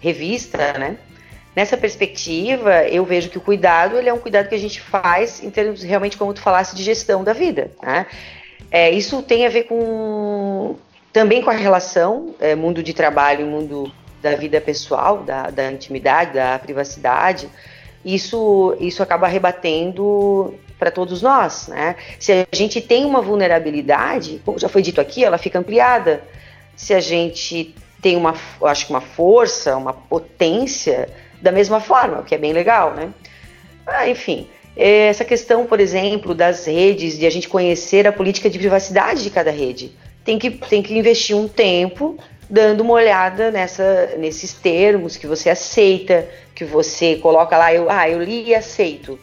revista, 0.00 0.78
né? 0.78 0.96
Nessa 1.60 1.76
perspectiva, 1.76 2.88
eu 2.88 3.04
vejo 3.04 3.28
que 3.28 3.36
o 3.36 3.40
cuidado 3.40 3.98
ele 3.98 4.08
é 4.08 4.14
um 4.14 4.18
cuidado 4.18 4.48
que 4.48 4.54
a 4.54 4.58
gente 4.58 4.80
faz 4.80 5.44
em 5.44 5.50
termos 5.50 5.82
realmente, 5.82 6.16
como 6.16 6.32
tu 6.32 6.40
falasse, 6.40 6.74
de 6.74 6.82
gestão 6.82 7.22
da 7.22 7.34
vida. 7.34 7.70
Né? 7.82 8.06
É, 8.70 8.90
isso 8.90 9.20
tem 9.20 9.44
a 9.44 9.50
ver 9.50 9.64
com 9.64 10.76
também 11.12 11.42
com 11.42 11.50
a 11.50 11.52
relação 11.52 12.34
é, 12.40 12.54
mundo 12.54 12.82
de 12.82 12.94
trabalho 12.94 13.44
mundo 13.44 13.92
da 14.22 14.34
vida 14.36 14.58
pessoal, 14.58 15.18
da, 15.18 15.50
da 15.50 15.70
intimidade, 15.70 16.32
da 16.32 16.58
privacidade. 16.58 17.46
Isso, 18.02 18.74
isso 18.80 19.02
acaba 19.02 19.28
rebatendo 19.28 20.54
para 20.78 20.90
todos 20.90 21.20
nós, 21.20 21.68
né? 21.68 21.94
Se 22.18 22.32
a 22.32 22.56
gente 22.56 22.80
tem 22.80 23.04
uma 23.04 23.20
vulnerabilidade, 23.20 24.40
como 24.46 24.58
já 24.58 24.70
foi 24.70 24.80
dito 24.80 24.98
aqui, 24.98 25.22
ela 25.22 25.36
fica 25.36 25.58
ampliada. 25.58 26.22
Se 26.74 26.94
a 26.94 27.00
gente 27.00 27.74
tem 28.00 28.16
uma, 28.16 28.34
acho 28.62 28.86
que 28.86 28.92
uma 28.92 29.02
força, 29.02 29.76
uma 29.76 29.92
potência, 29.92 31.06
da 31.40 31.52
mesma 31.52 31.80
forma, 31.80 32.20
o 32.20 32.24
que 32.24 32.34
é 32.34 32.38
bem 32.38 32.52
legal, 32.52 32.94
né? 32.94 33.10
Ah, 33.86 34.08
enfim, 34.08 34.46
essa 34.76 35.24
questão, 35.24 35.66
por 35.66 35.80
exemplo, 35.80 36.34
das 36.34 36.66
redes, 36.66 37.18
de 37.18 37.26
a 37.26 37.30
gente 37.30 37.48
conhecer 37.48 38.06
a 38.06 38.12
política 38.12 38.48
de 38.48 38.58
privacidade 38.58 39.22
de 39.22 39.30
cada 39.30 39.50
rede, 39.50 39.92
tem 40.24 40.38
que, 40.38 40.50
tem 40.50 40.82
que 40.82 40.96
investir 40.96 41.36
um 41.36 41.48
tempo 41.48 42.18
dando 42.48 42.80
uma 42.80 42.94
olhada 42.94 43.50
nessa, 43.50 44.14
nesses 44.18 44.52
termos 44.52 45.16
que 45.16 45.26
você 45.26 45.48
aceita, 45.50 46.28
que 46.54 46.64
você 46.64 47.16
coloca 47.16 47.56
lá, 47.56 47.72
eu, 47.72 47.88
ah, 47.88 48.08
eu 48.08 48.22
li 48.22 48.48
e 48.48 48.54
aceito. 48.54 49.18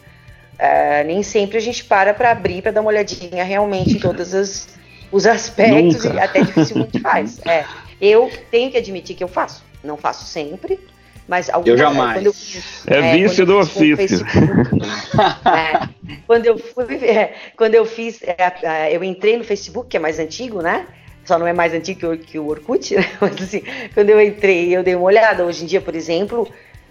Uh, 0.58 1.06
nem 1.06 1.22
sempre 1.22 1.58
a 1.58 1.60
gente 1.60 1.84
para 1.84 2.12
para 2.12 2.32
abrir, 2.32 2.62
para 2.62 2.72
dar 2.72 2.80
uma 2.80 2.90
olhadinha 2.90 3.44
realmente 3.44 3.96
em 3.96 4.00
todos 4.00 4.34
os, 4.34 4.68
os 5.12 5.24
aspectos, 5.24 6.04
Nunca. 6.04 6.16
e 6.16 6.20
até 6.20 6.42
dificilmente 6.42 6.98
faz. 7.00 7.40
É, 7.46 7.64
eu 8.00 8.30
tenho 8.50 8.70
que 8.70 8.76
admitir 8.76 9.14
que 9.14 9.22
eu 9.22 9.28
faço, 9.28 9.62
não 9.84 9.96
faço 9.96 10.24
sempre, 10.24 10.80
mas 11.28 11.50
alguma, 11.50 11.74
eu 11.74 11.76
jamais. 11.76 12.14
Quando 12.14 12.26
eu 12.26 12.32
fiz, 12.32 12.86
é, 12.86 12.96
é 12.96 13.12
vício 13.12 13.44
do 13.44 13.58
ofício. 13.58 14.26
é, 15.46 15.88
quando 16.26 16.46
eu 16.46 16.56
fui, 16.56 16.94
é, 17.04 17.34
quando 17.54 17.74
eu 17.74 17.84
fiz, 17.84 18.20
é, 18.22 18.96
eu 18.96 19.04
entrei 19.04 19.36
no 19.36 19.44
Facebook, 19.44 19.90
que 19.90 19.98
é 19.98 20.00
mais 20.00 20.18
antigo, 20.18 20.62
né? 20.62 20.86
Só 21.26 21.38
não 21.38 21.46
é 21.46 21.52
mais 21.52 21.74
antigo 21.74 22.00
que 22.00 22.06
o, 22.06 22.18
que 22.18 22.38
o 22.38 22.48
Orkut, 22.48 22.96
né? 22.96 23.06
mas 23.20 23.42
assim, 23.42 23.62
quando 23.92 24.08
eu 24.08 24.18
entrei, 24.18 24.74
eu 24.74 24.82
dei 24.82 24.94
uma 24.94 25.04
olhada. 25.04 25.44
Hoje 25.44 25.64
em 25.64 25.66
dia, 25.66 25.82
por 25.82 25.94
exemplo, 25.94 26.48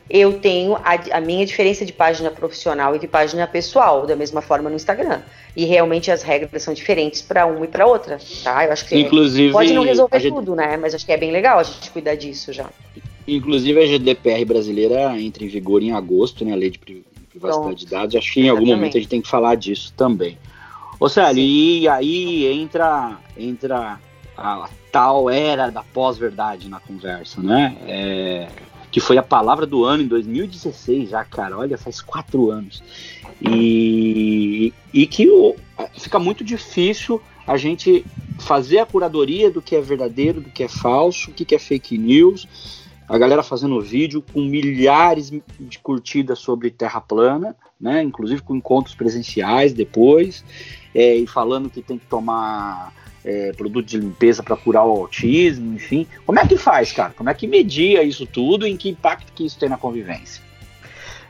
eu 0.08 0.40
tenho 0.40 0.76
a, 0.76 1.18
a, 1.18 1.20
minha 1.20 1.44
diferença 1.44 1.84
de 1.84 1.92
página 1.92 2.30
profissional 2.30 2.96
e 2.96 3.00
de 3.00 3.08
página 3.08 3.48
pessoal, 3.48 4.06
da 4.06 4.16
mesma 4.16 4.40
forma 4.40 4.70
no 4.70 4.76
Instagram. 4.76 5.22
E 5.56 5.66
realmente 5.66 6.12
as 6.12 6.22
regras 6.22 6.62
são 6.62 6.76
diferentes 6.76 7.24
para 7.24 7.48
uma 7.48 7.66
e 7.66 7.68
para 7.68 7.88
outra, 7.88 8.20
tá? 8.44 8.66
Eu 8.66 8.72
acho 8.72 8.86
que 8.86 9.00
Inclusive, 9.00 9.52
pode 9.52 9.74
não 9.74 9.84
resolver 9.84 10.20
gente... 10.20 10.36
tudo, 10.36 10.56
né? 10.56 10.78
Mas 10.78 10.94
acho 10.94 11.04
que 11.04 11.12
é 11.12 11.18
bem 11.18 11.32
legal 11.32 11.58
a 11.58 11.64
gente 11.64 11.90
cuidar 11.90 12.14
disso 12.14 12.54
já. 12.54 12.68
Inclusive 13.28 13.84
a 13.84 13.86
GDPR 13.86 14.46
brasileira 14.46 15.20
entra 15.20 15.44
em 15.44 15.50
vigor 15.50 15.84
em 15.84 15.92
agosto, 15.92 16.46
né? 16.46 16.54
A 16.54 16.56
lei 16.56 16.70
de 16.70 16.80
privacidade 16.80 17.76
de 17.76 17.86
dados. 17.86 18.16
Acho 18.16 18.34
que 18.34 18.42
em 18.42 18.50
algum 18.50 18.66
momento 18.66 18.98
a 18.98 19.00
gente 19.00 19.10
tem 19.10 19.22
que 19.22 19.28
falar 19.28 19.56
disso 19.56 19.94
também. 19.98 20.38
Ô 21.00 21.10
Célio, 21.10 21.44
e 21.44 21.88
aí 21.88 22.48
entra, 22.48 23.18
entra 23.38 24.00
a 24.36 24.70
tal 24.92 25.30
era 25.30 25.70
da 25.70 25.84
pós-verdade 25.84 26.70
na 26.70 26.80
conversa, 26.80 27.42
né? 27.42 27.78
É, 27.86 28.48
que 28.90 29.00
foi 29.00 29.18
a 29.18 29.24
palavra 29.24 29.66
do 29.66 29.84
ano 29.84 30.04
em 30.04 30.08
2016 30.08 31.10
já, 31.10 31.24
cara. 31.26 31.58
Olha, 31.58 31.78
faz 31.78 32.02
quatro 32.02 32.50
anos. 32.50 32.82
E, 33.42 34.74
e 34.94 35.06
que 35.06 35.30
o, 35.30 35.56
fica 36.00 36.18
muito 36.18 36.44
difícil 36.44 37.22
a 37.46 37.58
gente 37.58 38.06
fazer 38.40 38.80
a 38.80 38.86
curadoria 38.86 39.52
do 39.52 39.62
que 39.62 39.76
é 39.76 39.82
verdadeiro, 39.82 40.42
do 40.42 40.50
que 40.50 40.64
é 40.64 40.68
falso, 40.68 41.30
o 41.30 41.34
que, 41.34 41.46
que 41.46 41.56
é 41.56 41.60
fake 41.60 41.98
news 41.98 42.48
a 43.08 43.18
galera 43.18 43.42
fazendo 43.42 43.80
vídeo 43.80 44.24
com 44.34 44.42
milhares 44.42 45.32
de 45.32 45.80
curtidas 45.80 46.40
sobre 46.40 46.70
Terra 46.70 47.00
plana, 47.00 47.56
né? 47.80 48.04
Inclusive 48.04 48.42
com 48.42 48.56
encontros 48.56 48.96
presenciais 48.96 49.72
depois, 49.74 50.44
é, 50.94 51.16
e 51.16 51.26
falando 51.26 51.70
que 51.70 51.82
tem 51.82 51.98
que 51.98 52.06
tomar 52.06 52.94
é, 53.24 53.52
produto 53.54 53.86
de 53.86 53.98
limpeza 53.98 54.44
para 54.44 54.58
curar 54.58 54.86
o 54.86 54.92
autismo, 54.92 55.76
enfim. 55.76 56.06
Como 56.26 56.40
é 56.40 56.46
que 56.46 56.58
faz, 56.58 56.92
cara? 56.92 57.14
Como 57.16 57.30
é 57.30 57.34
que 57.34 57.48
media 57.48 58.04
isso 58.04 58.26
tudo 58.26 58.68
e 58.68 58.72
em 58.72 58.78
que 58.78 58.90
impacto 58.90 59.32
que 59.34 59.46
isso 59.46 59.58
tem 59.58 59.70
na 59.70 59.78
convivência? 59.78 60.42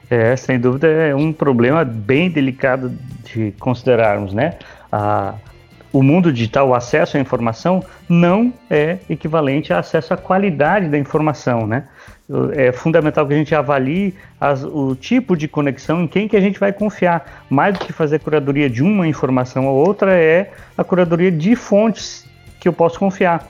É, 0.09 0.35
sem 0.35 0.59
dúvida 0.59 0.87
é 0.87 1.13
um 1.13 1.33
problema 1.33 1.83
bem 1.83 2.29
delicado 2.29 2.97
de 3.25 3.51
considerarmos, 3.59 4.33
né? 4.33 4.57
A, 4.91 5.35
o 5.91 6.03
mundo 6.03 6.31
digital, 6.31 6.69
o 6.69 6.75
acesso 6.75 7.17
à 7.17 7.19
informação, 7.19 7.83
não 8.07 8.53
é 8.69 8.97
equivalente 9.09 9.71
a 9.73 9.79
acesso 9.79 10.13
à 10.13 10.17
qualidade 10.17 10.89
da 10.89 10.97
informação, 10.97 11.65
né? 11.65 11.87
É 12.53 12.73
fundamental 12.73 13.25
que 13.25 13.33
a 13.33 13.37
gente 13.37 13.55
avalie 13.55 14.13
as, 14.39 14.61
o 14.61 14.95
tipo 14.95 15.35
de 15.37 15.47
conexão 15.47 16.01
em 16.01 16.07
quem 16.07 16.27
que 16.27 16.35
a 16.35 16.41
gente 16.41 16.59
vai 16.59 16.73
confiar. 16.73 17.45
Mais 17.49 17.77
do 17.77 17.85
que 17.85 17.93
fazer 17.93 18.19
curadoria 18.19 18.69
de 18.69 18.83
uma 18.83 19.07
informação 19.07 19.65
ou 19.65 19.87
outra, 19.87 20.13
é 20.13 20.51
a 20.77 20.83
curadoria 20.83 21.31
de 21.31 21.55
fontes 21.55 22.27
que 22.59 22.67
eu 22.67 22.73
posso 22.73 22.99
confiar. 22.99 23.47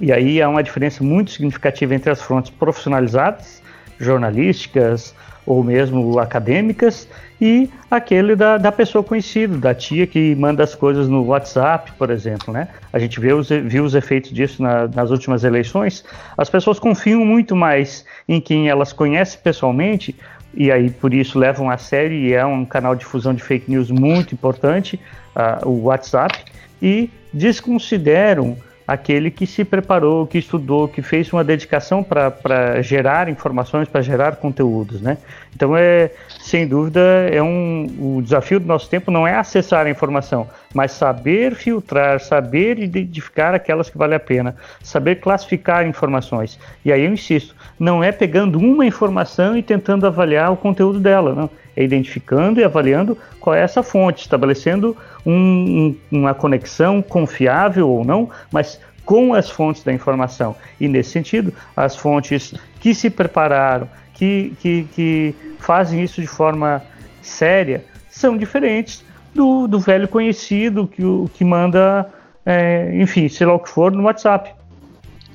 E 0.00 0.10
aí 0.12 0.40
há 0.40 0.48
uma 0.48 0.62
diferença 0.62 1.04
muito 1.04 1.30
significativa 1.30 1.94
entre 1.94 2.10
as 2.10 2.22
fontes 2.22 2.50
profissionalizadas, 2.50 3.62
jornalísticas 3.98 5.14
ou 5.44 5.62
mesmo 5.62 6.18
acadêmicas, 6.18 7.06
e 7.40 7.70
aquele 7.90 8.36
da, 8.36 8.58
da 8.58 8.70
pessoa 8.70 9.02
conhecida, 9.02 9.56
da 9.56 9.74
tia 9.74 10.06
que 10.06 10.34
manda 10.34 10.62
as 10.62 10.74
coisas 10.74 11.08
no 11.08 11.24
WhatsApp, 11.24 11.92
por 11.92 12.10
exemplo, 12.10 12.52
né? 12.52 12.68
A 12.92 12.98
gente 12.98 13.18
vê 13.18 13.32
os, 13.32 13.48
viu 13.48 13.84
os 13.84 13.94
efeitos 13.94 14.30
disso 14.30 14.62
na, 14.62 14.86
nas 14.88 15.10
últimas 15.10 15.42
eleições. 15.42 16.04
As 16.36 16.50
pessoas 16.50 16.78
confiam 16.78 17.24
muito 17.24 17.56
mais 17.56 18.04
em 18.28 18.40
quem 18.40 18.68
elas 18.68 18.92
conhecem 18.92 19.40
pessoalmente 19.42 20.14
e 20.52 20.70
aí 20.70 20.90
por 20.90 21.14
isso 21.14 21.38
levam 21.38 21.70
a 21.70 21.78
sério 21.78 22.16
e 22.16 22.32
é 22.32 22.44
um 22.44 22.64
canal 22.64 22.94
de 22.94 23.00
difusão 23.00 23.32
de 23.32 23.42
fake 23.42 23.70
news 23.70 23.90
muito 23.90 24.34
importante, 24.34 25.00
uh, 25.34 25.66
o 25.66 25.84
WhatsApp, 25.84 26.44
e 26.82 27.08
desconsideram 27.32 28.56
aquele 28.90 29.30
que 29.30 29.46
se 29.46 29.64
preparou, 29.64 30.26
que 30.26 30.36
estudou, 30.36 30.88
que 30.88 31.00
fez 31.00 31.32
uma 31.32 31.44
dedicação 31.44 32.02
para 32.02 32.82
gerar 32.82 33.28
informações, 33.28 33.88
para 33.88 34.02
gerar 34.02 34.34
conteúdos, 34.34 35.00
né? 35.00 35.16
Então 35.54 35.76
é 35.76 36.10
sem 36.40 36.66
dúvida 36.66 37.00
é 37.30 37.40
um 37.40 37.86
o 38.00 38.20
desafio 38.20 38.58
do 38.58 38.66
nosso 38.66 38.90
tempo 38.90 39.12
não 39.12 39.28
é 39.28 39.36
acessar 39.36 39.86
a 39.86 39.90
informação, 39.90 40.48
mas 40.74 40.90
saber 40.90 41.54
filtrar, 41.54 42.18
saber 42.18 42.80
identificar 42.80 43.54
aquelas 43.54 43.88
que 43.88 43.96
vale 43.96 44.16
a 44.16 44.20
pena, 44.20 44.56
saber 44.82 45.20
classificar 45.20 45.86
informações. 45.86 46.58
E 46.84 46.92
aí 46.92 47.04
eu 47.04 47.12
insisto, 47.12 47.54
não 47.78 48.02
é 48.02 48.10
pegando 48.10 48.58
uma 48.58 48.84
informação 48.84 49.56
e 49.56 49.62
tentando 49.62 50.04
avaliar 50.04 50.52
o 50.52 50.56
conteúdo 50.56 50.98
dela, 50.98 51.32
não. 51.32 51.50
É 51.80 51.82
identificando 51.82 52.60
e 52.60 52.64
avaliando 52.64 53.16
qual 53.40 53.56
é 53.56 53.62
essa 53.62 53.82
fonte, 53.82 54.20
estabelecendo 54.20 54.94
um, 55.24 55.96
uma 56.12 56.34
conexão 56.34 57.00
confiável 57.00 57.88
ou 57.88 58.04
não, 58.04 58.28
mas 58.52 58.78
com 59.02 59.32
as 59.32 59.48
fontes 59.48 59.82
da 59.82 59.90
informação. 59.90 60.54
E 60.78 60.86
nesse 60.86 61.10
sentido, 61.10 61.54
as 61.74 61.96
fontes 61.96 62.54
que 62.80 62.94
se 62.94 63.08
prepararam, 63.08 63.88
que, 64.12 64.52
que, 64.60 64.86
que 64.94 65.34
fazem 65.58 66.02
isso 66.02 66.20
de 66.20 66.26
forma 66.26 66.82
séria, 67.22 67.82
são 68.10 68.36
diferentes 68.36 69.02
do, 69.34 69.66
do 69.66 69.80
velho 69.80 70.06
conhecido 70.06 70.86
que, 70.86 71.02
que 71.32 71.44
manda, 71.44 72.10
é, 72.44 72.90
enfim, 73.00 73.26
sei 73.28 73.46
lá 73.46 73.54
o 73.54 73.58
que 73.58 73.70
for, 73.70 73.90
no 73.90 74.02
WhatsApp. 74.02 74.52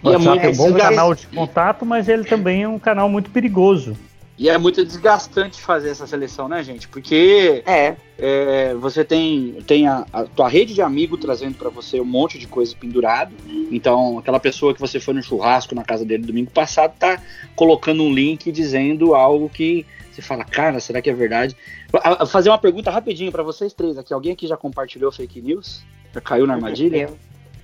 O 0.03 0.10
WhatsApp 0.10 0.39
é, 0.39 0.45
é 0.45 0.49
um 0.49 0.55
bom 0.55 0.73
canal 0.73 1.15
de 1.15 1.25
contato, 1.25 1.86
mas 1.86 2.08
ele 2.08 2.23
também 2.23 2.62
é 2.62 2.67
um 2.67 2.77
canal 2.77 3.10
muito 3.10 3.31
perigoso. 3.31 3.97
E 4.38 4.50
é 4.50 4.58
muito 4.58 4.84
desgastante 4.84 5.62
fazer 5.62 5.89
essa 5.89 6.06
seleção, 6.06 6.50
né, 6.50 6.62
gente? 6.62 6.89
Porque 6.89 7.63
é. 7.65 7.95
é 8.17 8.74
você 8.76 9.06
tem, 9.06 9.58
tem 9.65 9.88
a, 9.88 10.06
a, 10.12 10.26
tua 10.26 10.50
rede 10.50 10.74
de 10.74 10.82
amigo 10.82 11.17
trazendo 11.17 11.56
para 11.56 11.69
você 11.69 12.02
um 12.02 12.06
monte 12.06 12.38
de 12.38 12.45
coisa 12.45 12.76
pendurado. 12.76 13.34
Então, 13.71 14.19
aquela 14.19 14.39
pessoa 14.39 14.74
que 14.74 14.80
você 14.80 15.00
foi 15.00 15.13
no 15.13 15.24
churrasco 15.24 15.74
na 15.74 15.86
casa 15.86 16.04
dele 16.04 16.26
domingo 16.26 16.52
passado 16.52 16.93
tá 17.00 17.21
colocando 17.56 18.04
um 18.04 18.13
link 18.13 18.52
dizendo 18.52 19.15
algo 19.15 19.50
que 19.50 19.86
você 20.12 20.21
fala, 20.21 20.43
cara, 20.43 20.80
será 20.82 21.02
que 21.02 21.10
é 21.10 21.13
verdade? 21.13 21.56
Vou 21.91 22.28
fazer 22.28 22.50
uma 22.50 22.58
pergunta 22.58 22.91
rapidinho 22.91 23.32
para 23.32 23.43
vocês 23.43 23.74
três 23.74 23.98
aqui. 23.98 24.13
Alguém 24.13 24.34
aqui 24.34 24.48
já 24.48 24.58
compartilhou 24.58 25.12
fake 25.12 25.41
news? 25.41 25.82
Já 26.13 26.19
caiu 26.19 26.45
na 26.45 26.56
armadilha? 26.56 27.10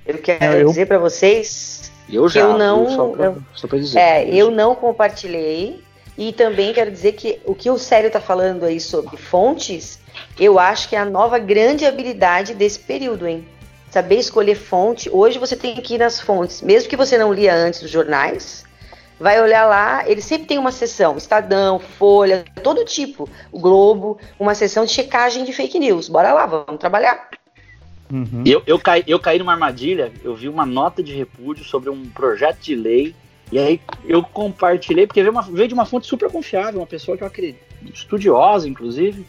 Eu, 0.06 0.16
eu 0.16 0.18
quero 0.20 0.58
eu... 0.58 0.68
dizer 0.68 0.86
para 0.86 1.00
vocês 1.00 1.92
eu 2.10 2.28
já, 2.28 2.42
eu 2.42 2.58
não, 2.58 2.90
só 2.90 3.08
pra, 3.08 3.26
eu, 3.26 3.38
só 3.54 3.68
pra 3.68 3.78
dizer. 3.78 4.00
É, 4.00 4.34
eu 4.34 4.52
não 4.52 4.76
compartilhei 4.76 5.82
e 6.17 6.32
também 6.34 6.74
quero 6.74 6.91
dizer 6.91 7.13
que 7.13 7.39
o 7.45 7.56
que 7.56 7.69
o 7.69 7.78
Célio 7.78 8.08
está 8.08 8.19
falando 8.19 8.65
aí 8.65 8.80
sobre 8.80 9.17
fontes, 9.17 10.00
eu 10.39 10.60
acho 10.60 10.89
que 10.89 10.95
é 10.95 11.00
a 11.00 11.06
nova 11.06 11.39
grande 11.39 11.86
habilidade 11.86 12.54
desse 12.54 12.80
período, 12.80 13.28
hein? 13.28 13.45
saber 13.91 14.15
escolher 14.15 14.56
fonte. 14.56 15.10
Hoje 15.12 15.38
você 15.38 15.56
tem 15.56 15.76
que 15.76 15.95
ir 15.95 15.97
nas 16.00 16.19
fontes, 16.19 16.62
mesmo 16.62 16.89
que 16.89 16.95
você 16.95 17.17
não 17.17 17.32
lia 17.32 17.54
antes 17.54 17.82
dos 17.82 17.91
jornais, 17.91 18.63
vai 19.19 19.39
olhar 19.39 19.65
lá, 19.65 20.10
ele 20.10 20.21
sempre 20.21 20.47
tem 20.47 20.58
uma 20.58 20.71
sessão, 20.71 21.17
Estadão, 21.17 21.78
Folha, 21.78 22.45
todo 22.63 22.86
tipo, 22.86 23.30
o 23.52 23.60
Globo, 23.60 24.17
uma 24.39 24.56
sessão 24.56 24.86
de 24.86 24.91
checagem 24.91 25.43
de 25.43 25.54
fake 25.54 25.78
news. 25.78 26.08
Bora 26.08 26.34
lá, 26.34 26.45
vamos 26.45 26.80
trabalhar. 26.80 27.30
Uhum. 28.10 28.43
Eu, 28.45 28.63
eu, 28.65 28.80
caí, 28.80 29.04
eu 29.06 29.19
caí 29.19 29.38
numa 29.38 29.54
armadilha, 29.54 30.12
eu 30.24 30.36
vi 30.36 30.50
uma 30.50 30.65
nota 30.65 31.04
de 31.04 31.13
repúdio 31.13 31.63
sobre 31.63 31.89
um 31.89 32.10
projeto 32.10 32.60
de 32.60 32.76
lei, 32.76 33.15
e 33.52 33.60
aí 33.60 33.82
eu 34.06 34.24
compartilhei, 34.24 35.06
porque 35.06 35.22
veio, 35.22 35.32
uma, 35.32 35.42
veio 35.42 35.68
de 35.68 35.74
uma 35.74 35.86
fonte 35.86 36.08
super 36.08 36.32
confiável, 36.32 36.80
uma 36.80 36.88
pessoa 36.88 37.18
que 37.18 37.24
eu 37.24 37.28
acredito, 37.28 37.60
estudiosa, 37.94 38.70
inclusive, 38.70 39.26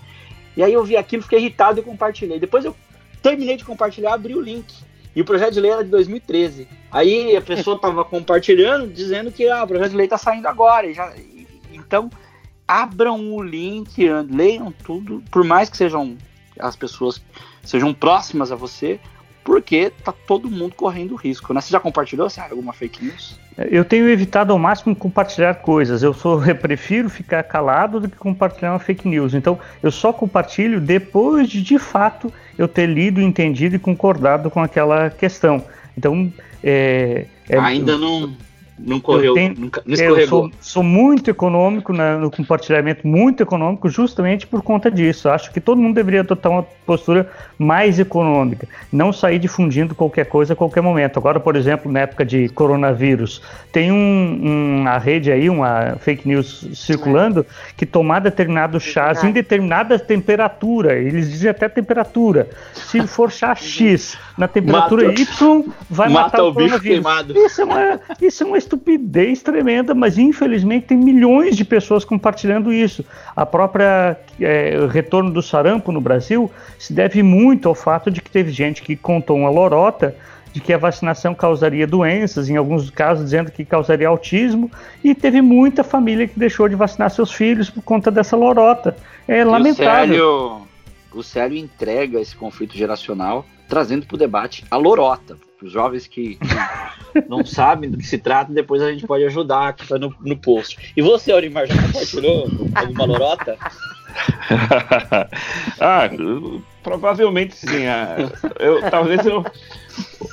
e 0.56 0.62
aí 0.62 0.72
eu 0.72 0.84
vi 0.84 0.96
aquilo, 0.96 1.22
fiquei 1.22 1.40
irritado 1.40 1.80
e 1.80 1.82
compartilhei. 1.82 2.38
Depois 2.38 2.64
eu 2.64 2.76
terminei 3.22 3.56
de 3.56 3.64
compartilhar, 3.64 4.14
abri 4.14 4.34
o 4.34 4.40
link. 4.40 4.72
E 5.14 5.20
o 5.20 5.24
projeto 5.24 5.54
de 5.54 5.60
lei 5.60 5.70
era 5.70 5.84
de 5.84 5.90
2013. 5.90 6.68
Aí 6.90 7.36
a 7.36 7.42
pessoa 7.42 7.76
estava 7.76 8.04
compartilhando, 8.04 8.86
dizendo 8.92 9.30
que 9.30 9.48
ah, 9.48 9.64
o 9.64 9.66
projeto 9.66 9.90
de 9.90 9.96
lei 9.96 10.06
está 10.06 10.16
saindo 10.16 10.46
agora. 10.46 10.86
E 10.86 10.94
já, 10.94 11.14
e, 11.16 11.46
então, 11.72 12.10
abram 12.66 13.34
o 13.34 13.42
link, 13.42 14.02
leiam 14.30 14.72
tudo, 14.84 15.22
por 15.30 15.44
mais 15.44 15.68
que 15.68 15.76
sejam 15.76 16.16
as 16.58 16.76
pessoas 16.76 17.22
sejam 17.62 17.92
próximas 17.92 18.52
a 18.52 18.56
você, 18.56 19.00
porque 19.44 19.92
tá 20.04 20.12
todo 20.26 20.50
mundo 20.50 20.74
correndo 20.74 21.14
risco, 21.14 21.52
né? 21.52 21.60
Você 21.60 21.70
já 21.70 21.80
compartilhou 21.80 22.30
sabe, 22.30 22.52
alguma 22.52 22.72
fake 22.72 23.04
news? 23.04 23.38
Eu 23.70 23.84
tenho 23.84 24.08
evitado 24.08 24.52
ao 24.52 24.58
máximo 24.58 24.94
compartilhar 24.94 25.54
coisas. 25.56 26.02
Eu 26.02 26.14
sou, 26.14 26.42
eu 26.46 26.56
prefiro 26.56 27.10
ficar 27.10 27.42
calado 27.42 28.00
do 28.00 28.08
que 28.08 28.16
compartilhar 28.16 28.72
uma 28.72 28.78
fake 28.78 29.06
news. 29.08 29.34
Então, 29.34 29.58
eu 29.82 29.90
só 29.90 30.12
compartilho 30.12 30.80
depois 30.80 31.48
de, 31.48 31.62
de 31.62 31.78
fato, 31.78 32.32
eu 32.56 32.68
ter 32.68 32.86
lido, 32.86 33.20
entendido 33.20 33.76
e 33.76 33.78
concordado 33.78 34.50
com 34.50 34.60
aquela 34.60 35.10
questão. 35.10 35.64
Então, 35.96 36.32
é, 36.62 37.26
é 37.48 37.58
ainda 37.58 37.98
não 37.98 38.34
não 38.78 39.00
correu, 39.00 39.34
tenho, 39.34 39.54
nunca, 39.56 39.82
não 39.84 39.94
escorregou. 39.94 40.20
Eu 40.20 40.28
sou, 40.28 40.50
sou 40.60 40.82
muito 40.82 41.30
econômico 41.30 41.92
na, 41.92 42.18
no 42.18 42.30
compartilhamento, 42.30 43.06
muito 43.06 43.42
econômico, 43.42 43.88
justamente 43.88 44.46
por 44.46 44.62
conta 44.62 44.90
disso. 44.90 45.28
Acho 45.28 45.52
que 45.52 45.60
todo 45.60 45.80
mundo 45.80 45.94
deveria 45.94 46.20
adotar 46.20 46.50
uma 46.50 46.62
postura 46.84 47.30
mais 47.58 47.98
econômica, 47.98 48.66
não 48.92 49.12
sair 49.12 49.38
difundindo 49.38 49.94
qualquer 49.94 50.26
coisa 50.26 50.52
a 50.52 50.56
qualquer 50.56 50.80
momento. 50.80 51.18
Agora, 51.18 51.38
por 51.38 51.54
exemplo, 51.54 51.90
na 51.90 52.00
época 52.00 52.24
de 52.24 52.48
coronavírus, 52.48 53.42
tem 53.70 53.92
um, 53.92 54.80
uma 54.80 54.98
rede 54.98 55.30
aí, 55.30 55.48
uma 55.48 55.96
fake 56.00 56.26
news 56.26 56.68
circulando, 56.74 57.46
que 57.76 57.86
tomar 57.86 58.20
determinados 58.20 58.82
chás 58.82 59.22
em 59.22 59.30
determinada 59.30 59.98
temperatura, 59.98 60.98
eles 60.98 61.30
dizem 61.30 61.50
até 61.50 61.68
temperatura. 61.68 62.48
Se 62.74 63.06
for 63.06 63.30
chá 63.30 63.54
X 63.54 64.16
na 64.36 64.48
temperatura 64.48 65.08
mata, 65.08 65.20
Y, 65.20 65.64
vai 65.88 66.08
mata 66.08 66.24
matar 66.24 66.42
o, 66.44 66.48
o 66.48 66.52
bicho 66.54 66.80
queimado. 66.80 67.38
Isso 67.38 67.60
é 67.60 67.64
uma, 67.64 68.00
isso 68.20 68.42
é 68.42 68.46
uma 68.46 68.58
estupidez 68.62 69.42
tremenda, 69.42 69.94
mas 69.94 70.18
infelizmente 70.18 70.86
tem 70.86 70.96
milhões 70.96 71.56
de 71.56 71.64
pessoas 71.64 72.04
compartilhando 72.04 72.72
isso. 72.72 73.04
A 73.36 73.44
própria 73.44 74.18
é, 74.40 74.86
retorno 74.90 75.30
do 75.30 75.42
sarampo 75.42 75.92
no 75.92 76.00
Brasil 76.00 76.50
se 76.78 76.92
deve 76.92 77.22
muito 77.22 77.68
ao 77.68 77.74
fato 77.74 78.10
de 78.10 78.20
que 78.20 78.30
teve 78.30 78.50
gente 78.50 78.82
que 78.82 78.96
contou 78.96 79.36
uma 79.36 79.50
lorota 79.50 80.14
de 80.52 80.60
que 80.60 80.72
a 80.72 80.78
vacinação 80.78 81.34
causaria 81.34 81.86
doenças, 81.86 82.50
em 82.50 82.56
alguns 82.56 82.90
casos 82.90 83.24
dizendo 83.24 83.50
que 83.50 83.64
causaria 83.64 84.06
autismo, 84.06 84.70
e 85.02 85.14
teve 85.14 85.40
muita 85.40 85.82
família 85.82 86.28
que 86.28 86.38
deixou 86.38 86.68
de 86.68 86.76
vacinar 86.76 87.10
seus 87.10 87.32
filhos 87.32 87.70
por 87.70 87.82
conta 87.82 88.10
dessa 88.10 88.36
lorota. 88.36 88.94
É 89.26 89.40
e 89.40 89.44
lamentável. 89.44 90.04
O 90.04 90.08
Célio, 90.08 90.68
o 91.14 91.22
Célio 91.22 91.58
entrega 91.58 92.20
esse 92.20 92.36
conflito 92.36 92.76
geracional 92.76 93.46
trazendo 93.66 94.06
para 94.06 94.14
o 94.14 94.18
debate 94.18 94.64
a 94.70 94.76
lorota. 94.76 95.38
Para 95.62 95.66
os 95.68 95.72
jovens 95.72 96.08
que, 96.08 96.34
que 96.34 97.28
não 97.28 97.46
sabem 97.46 97.88
do 97.88 97.96
que 97.96 98.04
se 98.04 98.18
trata, 98.18 98.52
depois 98.52 98.82
a 98.82 98.90
gente 98.90 99.06
pode 99.06 99.24
ajudar 99.24 99.68
aqui 99.68 99.88
no, 99.96 100.12
no 100.20 100.36
post. 100.36 100.92
E 100.96 101.00
você, 101.00 101.30
Aurimar, 101.30 101.68
já 101.68 101.80
compartilhou 101.80 102.50
alguma 102.74 103.04
lorota? 103.04 103.56
ah, 105.80 106.10
provavelmente 106.82 107.54
sim. 107.54 107.86
Ah, 107.86 108.16
eu, 108.58 108.90
talvez 108.90 109.24
eu, 109.24 109.44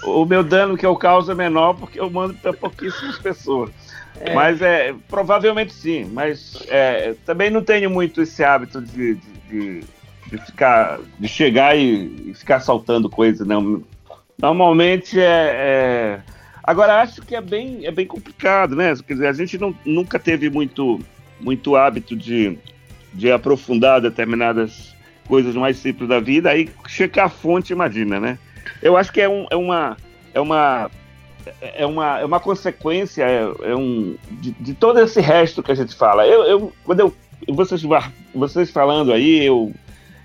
o 0.03 0.25
meu 0.25 0.43
dano 0.43 0.75
que 0.75 0.85
eu 0.85 0.95
causo 0.95 1.31
é 1.31 1.35
menor 1.35 1.75
porque 1.75 1.99
eu 1.99 2.09
mando 2.09 2.33
para 2.33 2.51
pouquíssimas 2.51 3.19
pessoas. 3.19 3.69
É. 4.19 4.33
Mas 4.33 4.63
é 4.63 4.95
provavelmente 5.07 5.71
sim. 5.71 6.05
Mas 6.05 6.57
é, 6.69 7.13
também 7.23 7.51
não 7.51 7.63
tenho 7.63 7.87
muito 7.87 8.23
esse 8.23 8.43
hábito 8.43 8.81
de, 8.81 9.13
de, 9.13 9.21
de, 9.47 9.83
de 10.25 10.37
ficar, 10.43 10.99
de 11.19 11.27
chegar 11.27 11.77
e, 11.77 12.31
e 12.31 12.33
ficar 12.33 12.61
saltando 12.61 13.07
coisas, 13.11 13.45
não. 13.45 13.83
Normalmente 14.41 15.19
é, 15.19 15.23
é, 15.25 16.19
Agora 16.69 17.02
acho 17.02 17.23
que 17.23 17.36
é 17.36 17.41
bem, 17.41 17.84
é 17.84 17.89
bem 17.89 18.06
complicado, 18.06 18.75
né? 18.75 18.93
Quer 19.08 19.13
dizer, 19.13 19.28
a 19.28 19.34
gente 19.34 19.58
não, 19.58 19.75
nunca 19.84 20.19
teve 20.19 20.52
muito, 20.52 20.99
muito 21.41 21.75
hábito 21.75 22.15
de, 22.15 22.60
de 23.12 23.32
aprofundar 23.32 23.99
determinadas 23.99 24.95
coisas 25.28 25.56
mais 25.56 25.78
simples 25.78 26.08
da 26.08 26.19
vida, 26.19 26.52
aí 26.52 26.69
checar 26.88 27.25
a 27.25 27.30
fonte, 27.30 27.73
imagina, 27.73 28.19
né? 28.19 28.38
Eu 28.84 28.95
acho 28.95 29.12
que 29.12 29.19
é, 29.19 29.28
um, 29.28 29.47
é 29.49 29.56
uma. 29.56 29.97
É 30.32 30.39
uma 30.39 30.91
é 31.60 31.86
uma, 31.88 32.19
é 32.19 32.25
uma 32.25 32.39
consequência 32.39 33.23
é, 33.23 33.71
é 33.71 33.75
um, 33.75 34.15
de, 34.30 34.52
de, 34.52 34.75
todo 34.75 34.99
esse 34.99 35.19
resto 35.19 35.63
que 35.63 35.71
a 35.71 35.75
gente 35.75 35.95
fala. 35.95 36.28
Eu, 36.28 36.43
eu 36.43 36.73
quando 36.84 36.99
eu 36.99 37.15
vocês, 37.47 37.82
vocês 38.36 38.69
falando 38.69 39.12
aí, 39.12 39.43
eu 39.43 39.73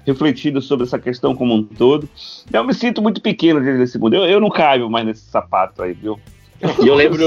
refletido 0.07 0.61
sobre 0.61 0.87
essa 0.87 0.99
questão 0.99 1.35
como 1.35 1.55
um 1.55 1.63
todo. 1.63 2.09
Eu 2.53 2.65
me 2.65 2.75
sinto 2.75 3.01
muito 3.01 3.21
pequeno 3.21 3.61
nesse 3.61 3.99
mundo. 3.99 4.17
Eu, 4.17 4.25
eu 4.25 4.41
não 4.41 4.51
caio 4.51 4.89
mais 4.91 5.07
nesse 5.07 5.23
sapato 5.23 5.83
aí, 5.83 5.93
viu? 5.93 6.19
E 6.83 6.87
eu 6.87 6.95
lembro. 6.95 7.23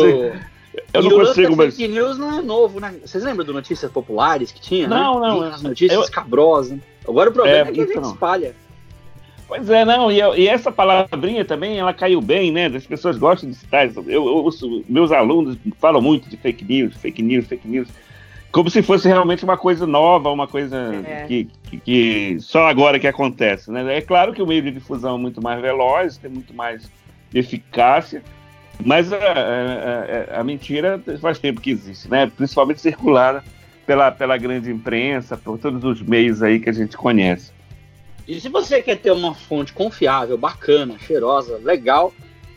Eu 0.93 1.03
não 1.03 1.09
consigo 1.09 1.55
mais. 1.55 1.75
Fake 1.75 1.91
news 1.91 2.17
não 2.17 2.37
é 2.37 2.41
novo, 2.41 2.79
né? 2.79 2.95
Vocês 3.03 3.23
lembram 3.23 3.45
do 3.45 3.53
Notícias 3.53 3.91
Populares 3.91 4.51
que 4.51 4.61
tinha? 4.61 4.87
Não, 4.87 5.19
né? 5.19 5.27
não. 5.27 5.41
As 5.43 5.61
notícias 5.61 6.07
eu... 6.07 6.11
cabrosas. 6.11 6.79
Agora 7.07 7.29
o 7.29 7.33
problema 7.33 7.57
é, 7.57 7.61
é 7.61 7.71
que 7.71 7.81
a 7.81 7.85
gente 7.85 7.97
então. 7.97 8.11
espalha. 8.11 8.55
Pois 9.47 9.69
é, 9.69 9.85
não, 9.85 10.11
e, 10.11 10.17
e, 10.17 10.47
essa 10.49 10.69
palavrinha 10.69 11.45
também, 11.45 11.79
ela 11.79 11.93
caiu 11.93 12.19
bem, 12.19 12.51
né? 12.51 12.65
As 12.65 12.85
pessoas 12.85 13.17
gostam 13.17 13.49
de 13.49 13.55
citar. 13.55 13.89
Eu, 13.95 14.05
eu 14.09 14.23
ouço, 14.23 14.83
meus 14.89 15.09
alunos 15.09 15.57
falam 15.79 16.01
muito 16.01 16.29
de 16.29 16.35
fake 16.35 16.65
news, 16.65 16.95
fake 16.97 17.21
news, 17.21 17.47
fake 17.47 17.65
news 17.65 17.87
como 18.51 18.69
se 18.69 18.81
fosse 18.81 19.07
realmente 19.07 19.43
uma 19.43 19.57
coisa 19.57 19.86
nova, 19.86 20.31
uma 20.31 20.47
coisa 20.47 21.03
é. 21.05 21.25
que, 21.27 21.49
que, 21.63 21.77
que, 21.79 22.38
só 22.39 22.67
agora 22.67 22.99
que 22.99 23.07
acontece. 23.07 23.71
Né? 23.71 23.97
É 23.97 24.01
claro 24.01 24.33
que 24.33 24.41
o 24.41 24.47
meio 24.47 24.62
de 24.62 24.71
difusão 24.71 25.15
é 25.15 25.19
muito 25.19 25.41
mais 25.41 25.62
veloz, 25.62 26.17
tem 26.17 26.31
muito 26.31 26.53
mais 26.53 26.89
eficácia, 27.33 28.23
mas 28.83 29.12
a, 29.12 29.17
a, 29.17 30.36
a, 30.38 30.39
a 30.39 30.43
mentira 30.43 31.01
faz 31.19 31.39
tempo 31.39 31.62
que 31.62 31.71
existe, 31.71 32.10
né? 32.10 32.31
principalmente 32.36 32.81
circulada 32.81 33.43
pela, 33.86 34.12
pela 34.12 34.38
grande 34.38 34.71
imprensa, 34.71 35.38
por 35.38 35.57
todos 35.57 35.83
os 35.83 36.01
meios 36.01 36.41
aí 36.41 36.60
que 36.60 36.69
a 36.69 36.73
gente 36.73 36.95
conhece. 36.97 37.51
E 38.27 38.39
se 38.41 38.49
você 38.49 38.81
quer 38.81 38.97
ter 38.97 39.12
uma 39.12 39.33
fonte 39.33 39.71
confiável, 39.71 40.38
bacana, 40.38 40.97
cheirosa, 40.99 41.57
legal, 41.63 42.13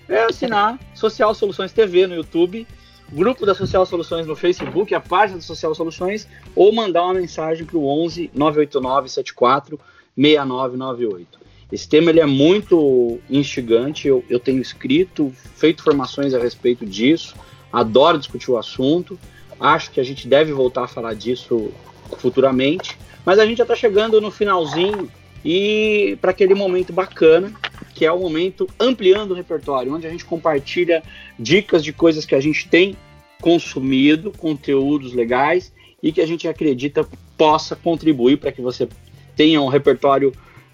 é 0.08 0.24
assinar 0.24 0.78
Social 0.94 1.32
Soluções 1.32 1.72
TV 1.72 2.08
no 2.08 2.16
YouTube 2.16 2.66
grupo 3.12 3.44
da 3.44 3.54
Social 3.54 3.84
Soluções 3.84 4.26
no 4.26 4.36
Facebook, 4.36 4.94
a 4.94 5.00
página 5.00 5.38
da 5.38 5.44
Social 5.44 5.74
Soluções, 5.74 6.28
ou 6.54 6.72
mandar 6.72 7.04
uma 7.04 7.14
mensagem 7.14 7.66
para 7.66 7.76
o 7.76 7.86
11 8.04 8.30
989 8.34 9.08
74 9.08 9.80
6998. 10.16 11.40
Esse 11.72 11.88
tema 11.88 12.10
ele 12.10 12.20
é 12.20 12.26
muito 12.26 13.20
instigante, 13.28 14.08
eu, 14.08 14.24
eu 14.28 14.40
tenho 14.40 14.60
escrito, 14.60 15.32
feito 15.54 15.82
formações 15.82 16.34
a 16.34 16.38
respeito 16.38 16.84
disso, 16.84 17.34
adoro 17.72 18.18
discutir 18.18 18.50
o 18.50 18.58
assunto, 18.58 19.18
acho 19.58 19.90
que 19.92 20.00
a 20.00 20.04
gente 20.04 20.26
deve 20.26 20.52
voltar 20.52 20.84
a 20.84 20.88
falar 20.88 21.14
disso 21.14 21.70
futuramente, 22.18 22.98
mas 23.24 23.38
a 23.38 23.46
gente 23.46 23.58
já 23.58 23.64
está 23.64 23.76
chegando 23.76 24.20
no 24.20 24.30
finalzinho 24.30 25.08
e 25.44 26.18
para 26.20 26.32
aquele 26.32 26.54
momento 26.54 26.92
bacana 26.92 27.52
que 28.00 28.06
é 28.06 28.10
o 28.10 28.18
momento 28.18 28.66
ampliando 28.80 29.32
o 29.32 29.34
repertório, 29.34 29.92
onde 29.94 30.06
a 30.06 30.10
gente 30.10 30.24
compartilha 30.24 31.02
dicas 31.38 31.84
de 31.84 31.92
coisas 31.92 32.24
que 32.24 32.34
a 32.34 32.40
gente 32.40 32.66
tem 32.66 32.96
consumido, 33.42 34.32
conteúdos 34.32 35.12
legais 35.12 35.70
e 36.02 36.10
que 36.10 36.22
a 36.22 36.26
gente 36.26 36.48
acredita 36.48 37.06
possa 37.36 37.76
contribuir 37.76 38.38
para 38.38 38.52
que 38.52 38.62
você 38.62 38.88
tenha 39.36 39.60
um 39.60 39.68
repertório 39.68 40.32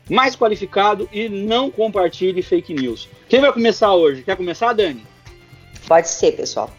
mais 0.09 0.37
qualificado 0.37 1.09
e 1.13 1.29
não 1.29 1.69
compartilhe 1.69 2.43
fake 2.43 2.73
news. 2.73 3.09
Quem 3.29 3.41
vai 3.41 3.53
começar 3.53 3.93
hoje? 3.93 4.23
Quer 4.23 4.37
começar, 4.37 4.73
Dani? 4.73 5.03
Pode 5.89 6.09
ser, 6.09 6.31
pessoal. 6.31 6.71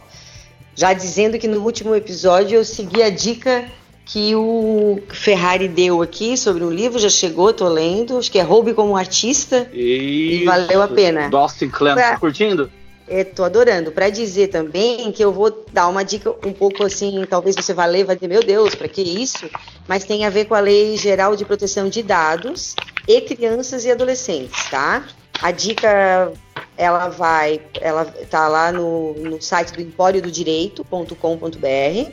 Já 0.74 0.94
dizendo 0.94 1.38
que 1.38 1.50
no 1.50 1.60
último 1.60 1.94
episódio 1.94 2.56
eu 2.56 2.64
segui 2.64 3.04
a 3.04 3.10
dica 3.10 3.70
que 4.08 4.34
o 4.34 5.02
Ferrari 5.10 5.67
deu 5.67 6.02
aqui 6.02 6.38
sobre 6.38 6.63
um 6.63 6.72
livro, 6.72 6.98
já 6.98 7.10
chegou, 7.10 7.52
tô 7.52 7.67
lendo, 7.67 8.17
acho 8.17 8.32
que 8.32 8.39
é 8.39 8.41
Roube 8.41 8.74
como 8.74 8.96
Artista, 8.96 9.70
Isso. 9.74 10.41
e 10.41 10.46
valeu 10.46 10.82
a 10.82 10.88
pena. 10.88 11.30
Dustin 11.30 11.70
Clan, 11.70 11.93
pra... 11.93 12.12
tá 12.12 12.20
curtindo? 12.20 12.72
É, 13.06 13.24
tô 13.24 13.43
adorando. 13.43 13.91
Para 13.91 14.10
dizer 14.10 14.48
também 14.48 15.12
que 15.12 15.24
eu 15.24 15.32
vou 15.32 15.65
dar 15.72 15.88
uma 15.88 16.04
dica 16.04 16.34
um 16.46 16.54
pouco 16.54 16.84
assim, 16.84 17.26
talvez 17.30 17.56
você 17.56 17.74
vá 17.74 17.86
ler, 17.86 18.06
vai 18.06 18.15
dizer, 18.15 18.28
meu 18.28 18.41
Deus, 18.41 18.76
para 18.76 18.88
que 18.88 19.02
isso? 19.02 19.50
Mas 19.88 20.06
tem 20.06 20.26
a 20.26 20.30
ver 20.30 20.46
com 20.46 20.56
a 20.56 20.60
Lei 20.60 20.96
Geral 20.98 21.36
de 21.36 21.43
Proteção 21.43 21.89
de 21.89 22.02
Dados 22.02 22.76
e 23.08 23.22
Crianças 23.22 23.84
e 23.86 23.91
Adolescentes, 23.91 24.70
tá? 24.70 25.06
A 25.41 25.52
dica 25.52 26.32
ela 26.78 27.10
vai, 27.10 27.62
ela 27.82 28.06
tá 28.30 28.48
lá 28.48 28.72
no, 28.72 29.13
no 29.15 29.41
site 29.41 29.74
do 29.74 29.82
empório 29.82 30.22
do 30.22 30.32
direito.com.br, 30.32 32.12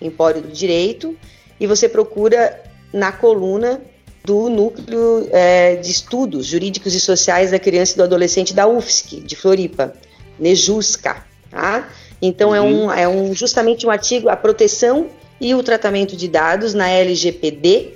empório 0.00 0.40
do 0.42 0.48
direito, 0.48 1.16
e 1.58 1.66
você 1.66 1.88
procura 1.88 2.62
na 2.92 3.12
coluna 3.12 3.80
do 4.24 4.48
Núcleo 4.48 5.28
é, 5.32 5.76
de 5.76 5.90
Estudos 5.90 6.46
Jurídicos 6.46 6.94
e 6.94 7.00
Sociais 7.00 7.50
da 7.50 7.58
Criança 7.58 7.94
e 7.94 7.96
do 7.96 8.02
Adolescente 8.02 8.52
da 8.52 8.66
UFSC, 8.66 9.20
de 9.20 9.36
Floripa, 9.36 9.94
Nejusca, 10.38 11.24
tá? 11.50 11.88
Então 12.20 12.54
é 12.54 12.60
uhum. 12.60 12.90
é, 12.90 13.08
um, 13.08 13.08
é 13.08 13.08
um, 13.08 13.34
justamente 13.34 13.86
um 13.86 13.90
artigo, 13.90 14.28
a 14.28 14.36
proteção 14.36 15.08
e 15.40 15.54
o 15.54 15.62
tratamento 15.62 16.16
de 16.16 16.28
dados 16.28 16.74
na 16.74 16.88
LGPD, 16.88 17.94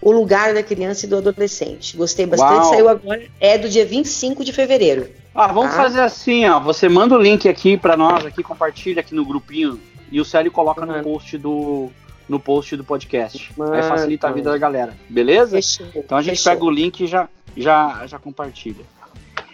o 0.00 0.12
lugar 0.12 0.54
da 0.54 0.62
criança 0.62 1.06
e 1.06 1.08
do 1.08 1.16
adolescente. 1.16 1.96
Gostei 1.96 2.26
bastante, 2.26 2.52
Uau. 2.52 2.70
saiu 2.70 2.88
agora, 2.88 3.22
é 3.40 3.58
do 3.58 3.68
dia 3.68 3.84
25 3.84 4.44
de 4.44 4.52
fevereiro. 4.52 5.08
Ah, 5.34 5.48
vamos 5.48 5.74
tá? 5.74 5.82
fazer 5.82 6.00
assim, 6.00 6.46
ó, 6.46 6.60
você 6.60 6.88
manda 6.88 7.16
o 7.16 7.20
link 7.20 7.48
aqui 7.48 7.76
para 7.76 7.96
nós, 7.96 8.24
aqui 8.24 8.42
compartilha 8.42 9.00
aqui 9.00 9.14
no 9.14 9.24
grupinho 9.24 9.80
e 10.10 10.20
o 10.20 10.24
Célio 10.24 10.50
coloca 10.50 10.84
no 10.84 11.02
post 11.02 11.38
do 11.38 11.90
no 12.28 12.40
post 12.40 12.76
do 12.76 12.84
podcast. 12.84 13.52
Mano. 13.56 13.74
Aí 13.74 13.82
facilita 13.82 14.28
a 14.28 14.32
vida 14.32 14.50
da 14.50 14.58
galera, 14.58 14.94
beleza? 15.08 15.56
Fechou. 15.56 15.86
Então 15.94 16.16
a 16.16 16.22
gente 16.22 16.38
Fechou. 16.38 16.52
pega 16.52 16.64
o 16.64 16.70
link 16.70 17.00
e 17.00 17.06
já, 17.06 17.28
já, 17.56 18.06
já 18.06 18.18
compartilha. 18.18 18.84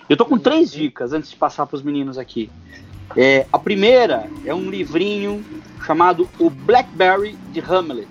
Eu 0.09 0.17
tô 0.17 0.25
com 0.25 0.39
três 0.39 0.73
dicas 0.73 1.13
antes 1.13 1.31
de 1.31 1.37
passar 1.37 1.67
para 1.67 1.77
os 1.77 1.83
meninos 1.83 2.19
aqui. 2.19 2.51
É, 3.17 3.47
a 3.53 3.59
primeira 3.59 4.29
é 4.45 4.55
um 4.55 4.71
livrinho 4.71 5.45
chamado 5.85 6.29
O 6.39 6.49
Blackberry 6.49 7.37
de 7.53 7.61
Hamlet. 7.61 8.09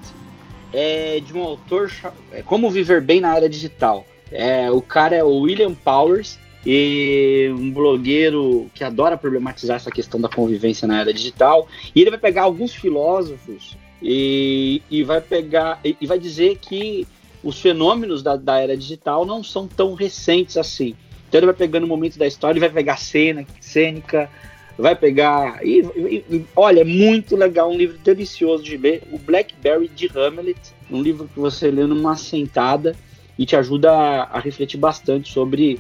É 0.72 1.20
de 1.20 1.34
um 1.34 1.42
autor 1.42 1.92
é, 2.32 2.42
Como 2.42 2.70
Viver 2.70 3.02
Bem 3.02 3.22
na 3.22 3.36
Era 3.36 3.50
Digital. 3.50 4.06
É, 4.32 4.70
o 4.70 4.82
cara 4.82 5.16
é 5.16 5.24
o 5.24 5.40
William 5.40 5.74
Powers 5.74 6.38
e 6.66 7.50
um 7.58 7.72
blogueiro 7.72 8.70
que 8.74 8.84
adora 8.84 9.18
problematizar 9.18 9.78
essa 9.78 9.92
questão 9.92 10.20
da 10.20 10.28
convivência 10.28 10.88
na 10.88 11.02
era 11.02 11.14
digital. 11.14 11.68
E 11.96 12.02
ele 12.02 12.10
vai 12.10 12.20
pegar 12.20 12.44
alguns 12.44 12.74
filósofos 12.74 13.78
e, 14.02 14.82
e 14.90 15.04
vai 15.04 15.22
pegar 15.22 15.80
e, 15.84 15.96
e 16.00 16.08
vai 16.08 16.20
dizer 16.20 16.58
que 16.58 17.08
os 17.44 17.60
fenômenos 17.60 18.22
da, 18.22 18.36
da, 18.36 18.60
era 18.60 18.76
digital 18.76 19.26
não 19.26 19.44
são 19.44 19.68
tão 19.68 19.94
recentes 19.94 20.58
assim. 20.58 20.96
Então 21.28 21.40
ele 21.40 21.46
vai 21.46 21.56
pegando 21.56 21.88
momentos 21.88 22.18
da 22.18 22.28
história, 22.28 22.54
ele 22.54 22.60
vai 22.60 22.70
pegar 22.70 22.98
cena, 22.98 23.46
cênica, 23.62 24.30
vai 24.78 24.96
pegar. 24.96 25.66
E, 25.66 25.80
e, 25.80 26.46
olha, 26.56 26.82
é 26.82 26.86
muito 26.86 27.36
legal, 27.36 27.72
um 27.72 27.78
livro 27.78 27.98
delicioso 28.00 28.64
de 28.64 28.76
ler. 28.76 29.04
O 29.12 29.18
Blackberry 29.18 29.88
de 29.88 30.10
Hamlet, 30.14 30.60
um 30.92 31.02
livro 31.02 31.30
que 31.34 31.40
você 31.40 31.72
lê 31.72 31.86
numa 31.86 32.18
sentada 32.18 32.96
e 33.38 33.46
te 33.46 33.56
ajuda 33.56 33.92
a, 33.92 34.24
a 34.24 34.40
refletir 34.40 34.78
bastante 34.78 35.32
sobre 35.32 35.80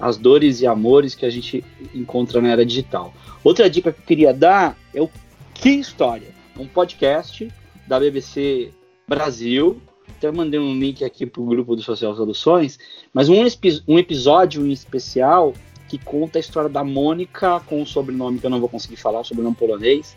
as 0.00 0.16
dores 0.16 0.60
e 0.60 0.66
amores 0.66 1.14
que 1.14 1.26
a 1.26 1.30
gente 1.30 1.64
encontra 1.94 2.40
na 2.40 2.48
era 2.48 2.64
digital. 2.64 3.12
Outra 3.44 3.68
dica 3.68 3.92
que 3.92 4.00
eu 4.00 4.06
queria 4.06 4.32
dar 4.32 4.76
é 4.94 5.00
o 5.00 5.10
Que 5.54 5.70
História, 5.70 6.28
um 6.58 6.66
podcast 6.66 7.48
da 7.86 7.98
BBC 8.00 8.70
Brasil. 9.06 9.80
Até 10.08 10.30
mandei 10.30 10.58
um 10.58 10.78
link 10.78 11.04
aqui 11.04 11.26
para 11.26 11.40
o 11.40 11.46
grupo 11.46 11.76
do 11.76 11.82
Social 11.82 12.14
Soluções, 12.14 12.78
mas 13.12 13.28
um, 13.28 13.36
um 13.88 13.98
episódio 13.98 14.66
em 14.66 14.72
especial 14.72 15.54
que 15.88 15.98
conta 15.98 16.38
a 16.38 16.40
história 16.40 16.70
da 16.70 16.84
Mônica 16.84 17.60
com 17.66 17.82
um 17.82 17.86
sobrenome 17.86 18.38
que 18.38 18.46
eu 18.46 18.50
não 18.50 18.60
vou 18.60 18.68
conseguir 18.68 18.96
falar, 18.96 19.20
um 19.20 19.24
sobrenome 19.24 19.56
polonês. 19.56 20.16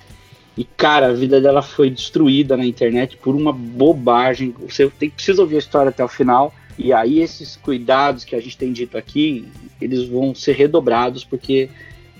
E, 0.56 0.64
cara, 0.64 1.08
a 1.08 1.14
vida 1.14 1.42
dela 1.42 1.64
foi 1.64 1.90
destruída 1.90 2.56
na 2.56 2.66
internet 2.66 3.18
por 3.18 3.36
uma 3.36 3.52
bobagem. 3.52 4.54
Você 4.70 4.88
tem, 4.88 5.10
precisa 5.10 5.42
ouvir 5.42 5.56
a 5.56 5.60
história 5.60 5.90
até 5.90 6.04
o 6.04 6.08
final. 6.08 6.54
E 6.78 6.92
aí, 6.92 7.20
esses 7.20 7.56
cuidados 7.56 8.24
que 8.24 8.36
a 8.36 8.42
gente 8.42 8.58
tem 8.58 8.72
dito 8.72 8.98
aqui, 8.98 9.48
eles 9.80 10.06
vão 10.06 10.34
ser 10.34 10.54
redobrados, 10.54 11.24
porque 11.24 11.70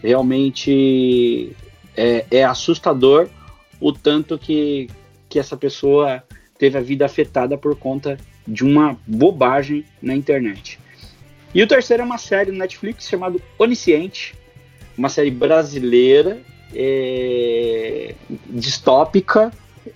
realmente 0.02 1.52
é, 1.96 2.26
é 2.30 2.44
assustador 2.44 3.30
o 3.80 3.92
tanto 3.92 4.38
que, 4.38 4.90
que 5.28 5.40
essa 5.40 5.58
pessoa 5.58 6.24
teve 6.58 6.78
a 6.78 6.82
vida 6.82 7.06
afetada 7.06 7.58
por 7.58 7.76
conta 7.76 8.18
de 8.48 8.64
uma 8.64 8.98
bobagem 9.08 9.86
na 10.02 10.16
internet. 10.16 10.80
E 11.54 11.62
o 11.62 11.68
terceiro 11.68 12.04
é 12.04 12.06
uma 12.06 12.18
série 12.18 12.52
no 12.52 12.58
Netflix 12.58 13.08
chamada 13.08 13.38
Onisciente, 13.58 14.36
uma 14.98 15.10
série 15.10 15.32
brasileira, 15.32 16.42
é, 16.74 18.16
distópica, 18.50 19.52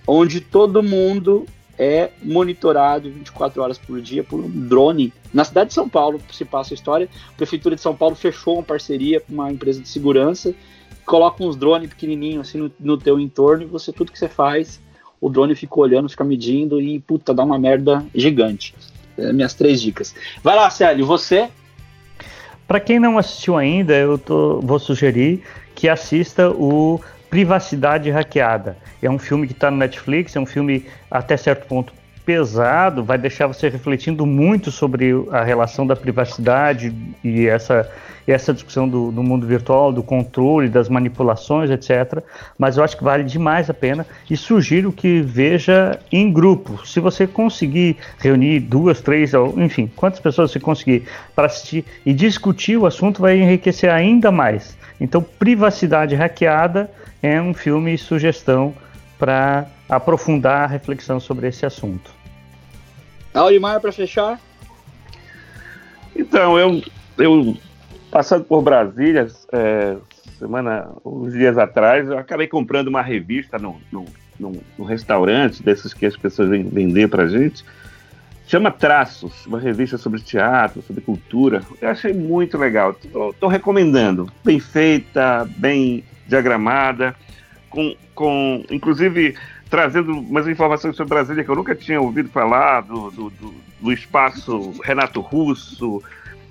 onde 0.06 0.40
todo 0.40 0.82
mundo 0.82 1.46
é 1.78 2.10
monitorado 2.22 3.10
24 3.10 3.62
horas 3.62 3.78
por 3.78 4.00
dia 4.00 4.24
por 4.24 4.40
um 4.40 4.50
drone. 4.50 5.12
Na 5.32 5.44
cidade 5.44 5.68
de 5.68 5.74
São 5.74 5.88
Paulo 5.88 6.20
se 6.32 6.44
passa 6.44 6.74
a 6.74 6.76
história. 6.76 7.08
A 7.30 7.36
Prefeitura 7.36 7.76
de 7.76 7.80
São 7.82 7.94
Paulo 7.94 8.14
fechou 8.14 8.54
uma 8.54 8.62
parceria 8.62 9.20
com 9.20 9.32
uma 9.32 9.52
empresa 9.52 9.80
de 9.80 9.88
segurança, 9.88 10.54
coloca 11.04 11.44
uns 11.44 11.56
drones 11.56 11.88
pequenininhos 11.88 12.48
assim 12.48 12.58
no, 12.58 12.72
no 12.80 12.98
teu 12.98 13.20
entorno 13.20 13.62
e 13.62 13.66
você 13.66 13.92
tudo 13.92 14.12
que 14.12 14.18
você 14.18 14.28
faz 14.28 14.80
o 15.20 15.28
drone 15.28 15.54
fica 15.54 15.78
olhando, 15.78 16.08
fica 16.08 16.24
medindo 16.24 16.80
e, 16.80 17.00
puta, 17.00 17.34
dá 17.34 17.42
uma 17.42 17.58
merda 17.58 18.04
gigante. 18.14 18.74
É, 19.16 19.32
minhas 19.32 19.54
três 19.54 19.80
dicas. 19.80 20.14
Vai 20.42 20.54
lá, 20.54 20.70
Célio, 20.70 21.04
você? 21.04 21.48
Para 22.66 22.80
quem 22.80 22.98
não 22.98 23.18
assistiu 23.18 23.56
ainda, 23.56 23.94
eu 23.94 24.18
tô, 24.18 24.60
vou 24.60 24.78
sugerir 24.78 25.42
que 25.74 25.88
assista 25.88 26.50
o 26.50 27.00
Privacidade 27.30 28.10
Hackeada. 28.10 28.76
É 29.02 29.10
um 29.10 29.18
filme 29.18 29.46
que 29.46 29.52
está 29.52 29.70
no 29.70 29.76
Netflix, 29.76 30.34
é 30.34 30.40
um 30.40 30.46
filme 30.46 30.86
até 31.10 31.36
certo 31.36 31.66
ponto 31.66 31.92
pesado, 32.28 33.02
vai 33.02 33.16
deixar 33.16 33.46
você 33.46 33.70
refletindo 33.70 34.26
muito 34.26 34.70
sobre 34.70 35.14
a 35.30 35.42
relação 35.42 35.86
da 35.86 35.96
privacidade 35.96 36.94
e 37.24 37.46
essa, 37.46 37.90
essa 38.26 38.52
discussão 38.52 38.86
do, 38.86 39.10
do, 39.10 39.22
mundo 39.22 39.46
virtual, 39.46 39.90
do 39.90 40.02
controle, 40.02 40.68
das 40.68 40.90
manipulações, 40.90 41.70
etc. 41.70 42.22
Mas 42.58 42.76
eu 42.76 42.84
acho 42.84 42.98
que 42.98 43.02
vale 43.02 43.24
demais 43.24 43.70
a 43.70 43.74
pena 43.74 44.06
e 44.28 44.36
sugiro 44.36 44.92
que 44.92 45.22
veja 45.22 45.98
em 46.12 46.30
grupo. 46.30 46.86
Se 46.86 47.00
você 47.00 47.26
conseguir 47.26 47.96
reunir 48.18 48.60
duas, 48.60 49.00
três, 49.00 49.32
enfim, 49.56 49.90
quantas 49.96 50.20
pessoas 50.20 50.50
você 50.50 50.60
conseguir 50.60 51.04
para 51.34 51.46
assistir 51.46 51.82
e 52.04 52.12
discutir 52.12 52.76
o 52.76 52.84
assunto, 52.84 53.22
vai 53.22 53.38
enriquecer 53.38 53.90
ainda 53.90 54.30
mais. 54.30 54.76
Então, 55.00 55.22
Privacidade 55.22 56.14
Hackeada 56.14 56.90
é 57.22 57.40
um 57.40 57.52
filme 57.52 57.96
sugestão 57.98 58.74
para 59.18 59.66
aprofundar 59.88 60.64
a 60.64 60.66
reflexão 60.66 61.18
sobre 61.18 61.48
esse 61.48 61.66
assunto. 61.66 62.12
Aurimar, 63.34 63.80
para 63.80 63.92
fechar? 63.92 64.40
Então, 66.14 66.58
eu, 66.58 66.82
eu 67.18 67.56
passando 68.10 68.44
por 68.44 68.62
Brasília, 68.62 69.26
é, 69.52 69.96
semana, 70.38 70.88
uns 71.04 71.32
dias 71.32 71.58
atrás, 71.58 72.08
eu 72.08 72.18
acabei 72.18 72.46
comprando 72.46 72.88
uma 72.88 73.02
revista 73.02 73.58
no, 73.58 73.80
no, 73.90 74.04
no, 74.38 74.52
no 74.78 74.84
restaurante, 74.84 75.62
desses 75.62 75.92
que 75.92 76.06
as 76.06 76.16
pessoas 76.16 76.48
vêm 76.48 76.62
vender 76.64 77.08
para 77.08 77.26
gente. 77.26 77.64
Chama 78.48 78.70
Traços, 78.70 79.44
uma 79.44 79.60
revista 79.60 79.98
sobre 79.98 80.22
teatro, 80.22 80.80
sobre 80.80 81.02
cultura. 81.02 81.60
Eu 81.82 81.90
achei 81.90 82.14
muito 82.14 82.56
legal. 82.56 82.96
Estou 82.98 83.46
recomendando. 83.46 84.32
Bem 84.42 84.58
feita, 84.58 85.46
bem 85.58 86.02
diagramada, 86.26 87.14
com, 87.68 87.94
com 88.14 88.64
inclusive 88.70 89.36
trazendo 89.68 90.12
umas 90.18 90.48
informações 90.48 90.96
sobre 90.96 91.14
Brasília 91.14 91.44
que 91.44 91.50
eu 91.50 91.56
nunca 91.56 91.74
tinha 91.74 92.00
ouvido 92.00 92.30
falar, 92.30 92.80
do, 92.80 93.10
do, 93.10 93.28
do, 93.28 93.54
do 93.82 93.92
espaço 93.92 94.72
Renato 94.82 95.20
Russo, 95.20 96.02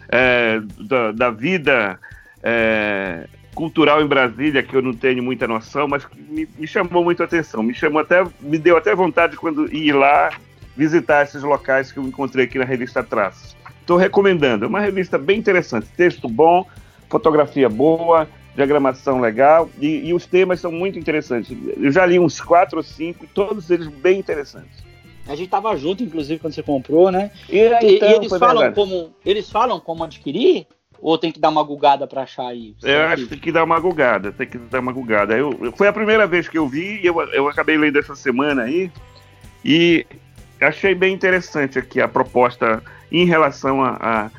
é, 0.09 0.61
da, 0.79 1.11
da, 1.11 1.31
vida 1.31 1.99
é, 2.43 3.27
cultural 3.55 4.03
em 4.03 4.07
Brasília, 4.07 4.61
que 4.61 4.75
eu 4.75 4.83
não 4.83 4.93
tenho 4.93 5.23
muita 5.23 5.47
noção, 5.47 5.87
mas 5.87 6.07
me, 6.29 6.47
me, 6.59 6.67
chamou 6.67 7.03
muito 7.03 7.23
a 7.23 7.25
atenção. 7.25 7.63
Me 7.63 7.73
chamou 7.73 7.99
até, 7.99 8.23
me 8.39 8.59
deu 8.59 8.77
até 8.77 8.93
vontade 8.93 9.35
quando 9.35 9.73
ir 9.73 9.93
lá 9.93 10.29
visitar 10.77 11.23
esses 11.23 11.41
locais 11.41 11.91
que 11.91 11.97
eu 11.97 12.03
encontrei 12.03 12.45
aqui 12.45 12.59
na 12.59 12.65
revista 12.65 13.03
Traços. 13.03 13.55
Estou 13.81 13.97
recomendando, 13.97 14.65
é 14.65 14.67
uma 14.67 14.79
revista 14.79 15.17
bem 15.17 15.39
interessante, 15.39 15.87
texto 15.97 16.29
bom, 16.29 16.65
fotografia 17.09 17.67
boa, 17.67 18.27
diagramação 18.55 19.19
legal 19.19 19.69
e, 19.79 20.07
e, 20.07 20.13
os 20.13 20.25
temas 20.25 20.59
são 20.59 20.71
muito 20.71 20.99
interessantes. 20.99 21.55
Eu 21.77 21.91
já 21.91 22.05
li 22.05 22.19
uns 22.19 22.39
quatro 22.39 22.77
ou 22.77 22.83
cinco 22.83 23.25
todos 23.33 23.69
eles 23.69 23.87
bem 23.87 24.19
interessantes. 24.19 24.85
A 25.25 25.31
gente 25.31 25.45
estava 25.45 25.75
junto, 25.75 26.03
inclusive, 26.03 26.39
quando 26.39 26.53
você 26.53 26.63
comprou, 26.63 27.11
né? 27.11 27.31
E, 27.49 27.59
então, 27.59 28.09
e 28.09 28.13
eles, 28.13 28.37
falam 28.37 28.71
como, 28.73 29.13
eles 29.25 29.49
falam 29.49 29.79
como 29.79 30.03
adquirir? 30.03 30.65
Ou 30.99 31.17
tem 31.17 31.31
que 31.31 31.39
dar 31.39 31.49
uma 31.49 31.61
gugada 31.61 32.07
para 32.07 32.23
achar 32.23 32.47
aí? 32.47 32.75
Eu 32.81 33.01
acho 33.03 33.23
que 33.23 33.29
tem 33.29 33.39
que 33.39 33.51
dar 33.51 33.63
uma 33.63 33.79
gugada, 33.79 34.31
tem 34.31 34.47
que 34.47 34.57
dar 34.57 34.79
uma 34.79 34.91
gugada. 34.91 35.37
Eu, 35.37 35.71
foi 35.75 35.87
a 35.87 35.93
primeira 35.93 36.25
vez 36.25 36.47
que 36.47 36.57
eu 36.57 36.67
vi, 36.67 37.05
eu, 37.05 37.21
eu 37.33 37.47
acabei 37.47 37.77
lendo 37.77 37.99
essa 37.99 38.15
semana 38.15 38.63
aí, 38.63 38.91
e 39.63 40.05
achei 40.61 40.95
bem 40.95 41.13
interessante 41.13 41.79
aqui 41.79 42.01
a 42.01 42.07
proposta 42.07 42.81
em 43.11 43.25
relação 43.25 43.83
a, 43.83 43.97
a, 43.99 44.31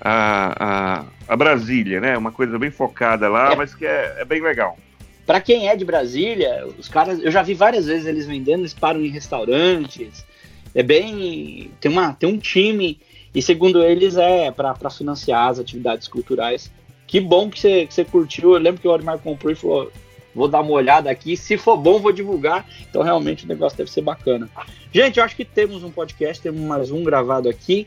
a, 0.00 1.00
a 1.00 1.04
a 1.26 1.36
Brasília, 1.36 2.00
né? 2.00 2.16
Uma 2.16 2.32
coisa 2.32 2.58
bem 2.58 2.70
focada 2.70 3.28
lá, 3.28 3.52
é. 3.52 3.56
mas 3.56 3.74
que 3.74 3.86
é, 3.86 4.16
é 4.18 4.24
bem 4.24 4.40
legal. 4.40 4.78
Para 5.26 5.40
quem 5.40 5.68
é 5.68 5.76
de 5.76 5.84
Brasília, 5.84 6.66
os 6.78 6.88
caras, 6.88 7.18
eu 7.22 7.30
já 7.30 7.42
vi 7.42 7.54
várias 7.54 7.86
vezes 7.86 8.06
eles 8.06 8.26
vendendo, 8.26 8.60
eles 8.60 8.74
param 8.74 9.00
em 9.00 9.08
restaurantes. 9.08 10.24
É 10.74 10.82
bem, 10.82 11.70
tem 11.80 11.90
uma, 11.90 12.12
tem 12.12 12.28
um 12.28 12.38
time 12.38 13.00
e 13.34 13.40
segundo 13.40 13.82
eles 13.82 14.16
é 14.16 14.50
para 14.50 14.90
financiar 14.90 15.48
as 15.48 15.58
atividades 15.58 16.06
culturais 16.06 16.70
Que 17.06 17.20
bom 17.20 17.48
que 17.48 17.58
você, 17.58 17.86
que 17.86 17.94
você 17.94 18.04
curtiu. 18.04 18.52
Eu 18.52 18.60
lembro 18.60 18.80
que 18.80 18.88
o 18.88 18.90
Olimar 18.90 19.18
comprou 19.18 19.52
e 19.52 19.56
falou: 19.56 19.90
vou 20.34 20.48
dar 20.48 20.60
uma 20.60 20.72
olhada 20.72 21.10
aqui. 21.10 21.36
Se 21.36 21.56
for 21.56 21.76
bom, 21.76 21.98
vou 21.98 22.12
divulgar. 22.12 22.66
Então, 22.88 23.02
realmente, 23.02 23.44
o 23.44 23.48
negócio 23.48 23.78
deve 23.78 23.90
ser 23.90 24.02
bacana. 24.02 24.48
Gente, 24.92 25.18
eu 25.18 25.24
acho 25.24 25.36
que 25.36 25.44
temos 25.44 25.82
um 25.82 25.90
podcast, 25.90 26.42
temos 26.42 26.60
mais 26.60 26.90
um 26.90 27.02
gravado 27.04 27.48
aqui. 27.48 27.86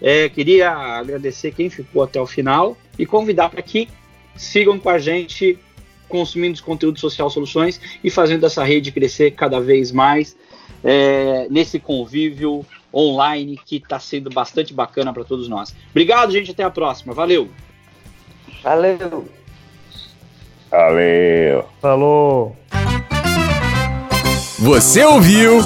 É, 0.00 0.28
queria 0.28 0.70
agradecer 0.70 1.52
quem 1.52 1.68
ficou 1.68 2.02
até 2.02 2.20
o 2.20 2.26
final 2.26 2.76
e 2.98 3.04
convidar 3.04 3.48
para 3.48 3.62
que 3.62 3.88
sigam 4.36 4.78
com 4.78 4.88
a 4.88 4.98
gente, 4.98 5.58
consumindo 6.08 6.54
os 6.54 6.60
conteúdos 6.60 7.00
Social 7.00 7.28
Soluções 7.28 7.80
e 8.02 8.10
fazendo 8.10 8.46
essa 8.46 8.62
rede 8.62 8.92
crescer 8.92 9.32
cada 9.32 9.60
vez 9.60 9.90
mais 9.90 10.36
é, 10.84 11.48
nesse 11.50 11.78
convívio 11.78 12.64
online 12.94 13.58
que 13.64 13.76
está 13.76 13.98
sendo 13.98 14.30
bastante 14.30 14.72
bacana 14.72 15.12
para 15.12 15.24
todos 15.24 15.48
nós. 15.48 15.74
Obrigado, 15.90 16.32
gente. 16.32 16.50
Até 16.50 16.62
a 16.62 16.70
próxima. 16.70 17.12
Valeu! 17.12 17.48
Valeu! 18.62 19.37
Valeu! 20.70 21.64
Falou! 21.80 22.54
Você 24.58 25.02
ouviu 25.04 25.60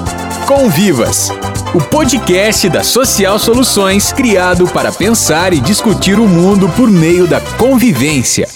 Convivas, 0.46 1.30
o 1.74 1.80
podcast 1.80 2.68
da 2.68 2.84
Social 2.84 3.38
Soluções 3.38 4.12
criado 4.12 4.68
para 4.68 4.92
pensar 4.92 5.52
e 5.52 5.60
discutir 5.60 6.18
o 6.18 6.28
mundo 6.28 6.68
por 6.76 6.88
meio 6.88 7.26
da 7.26 7.40
convivência. 7.58 8.46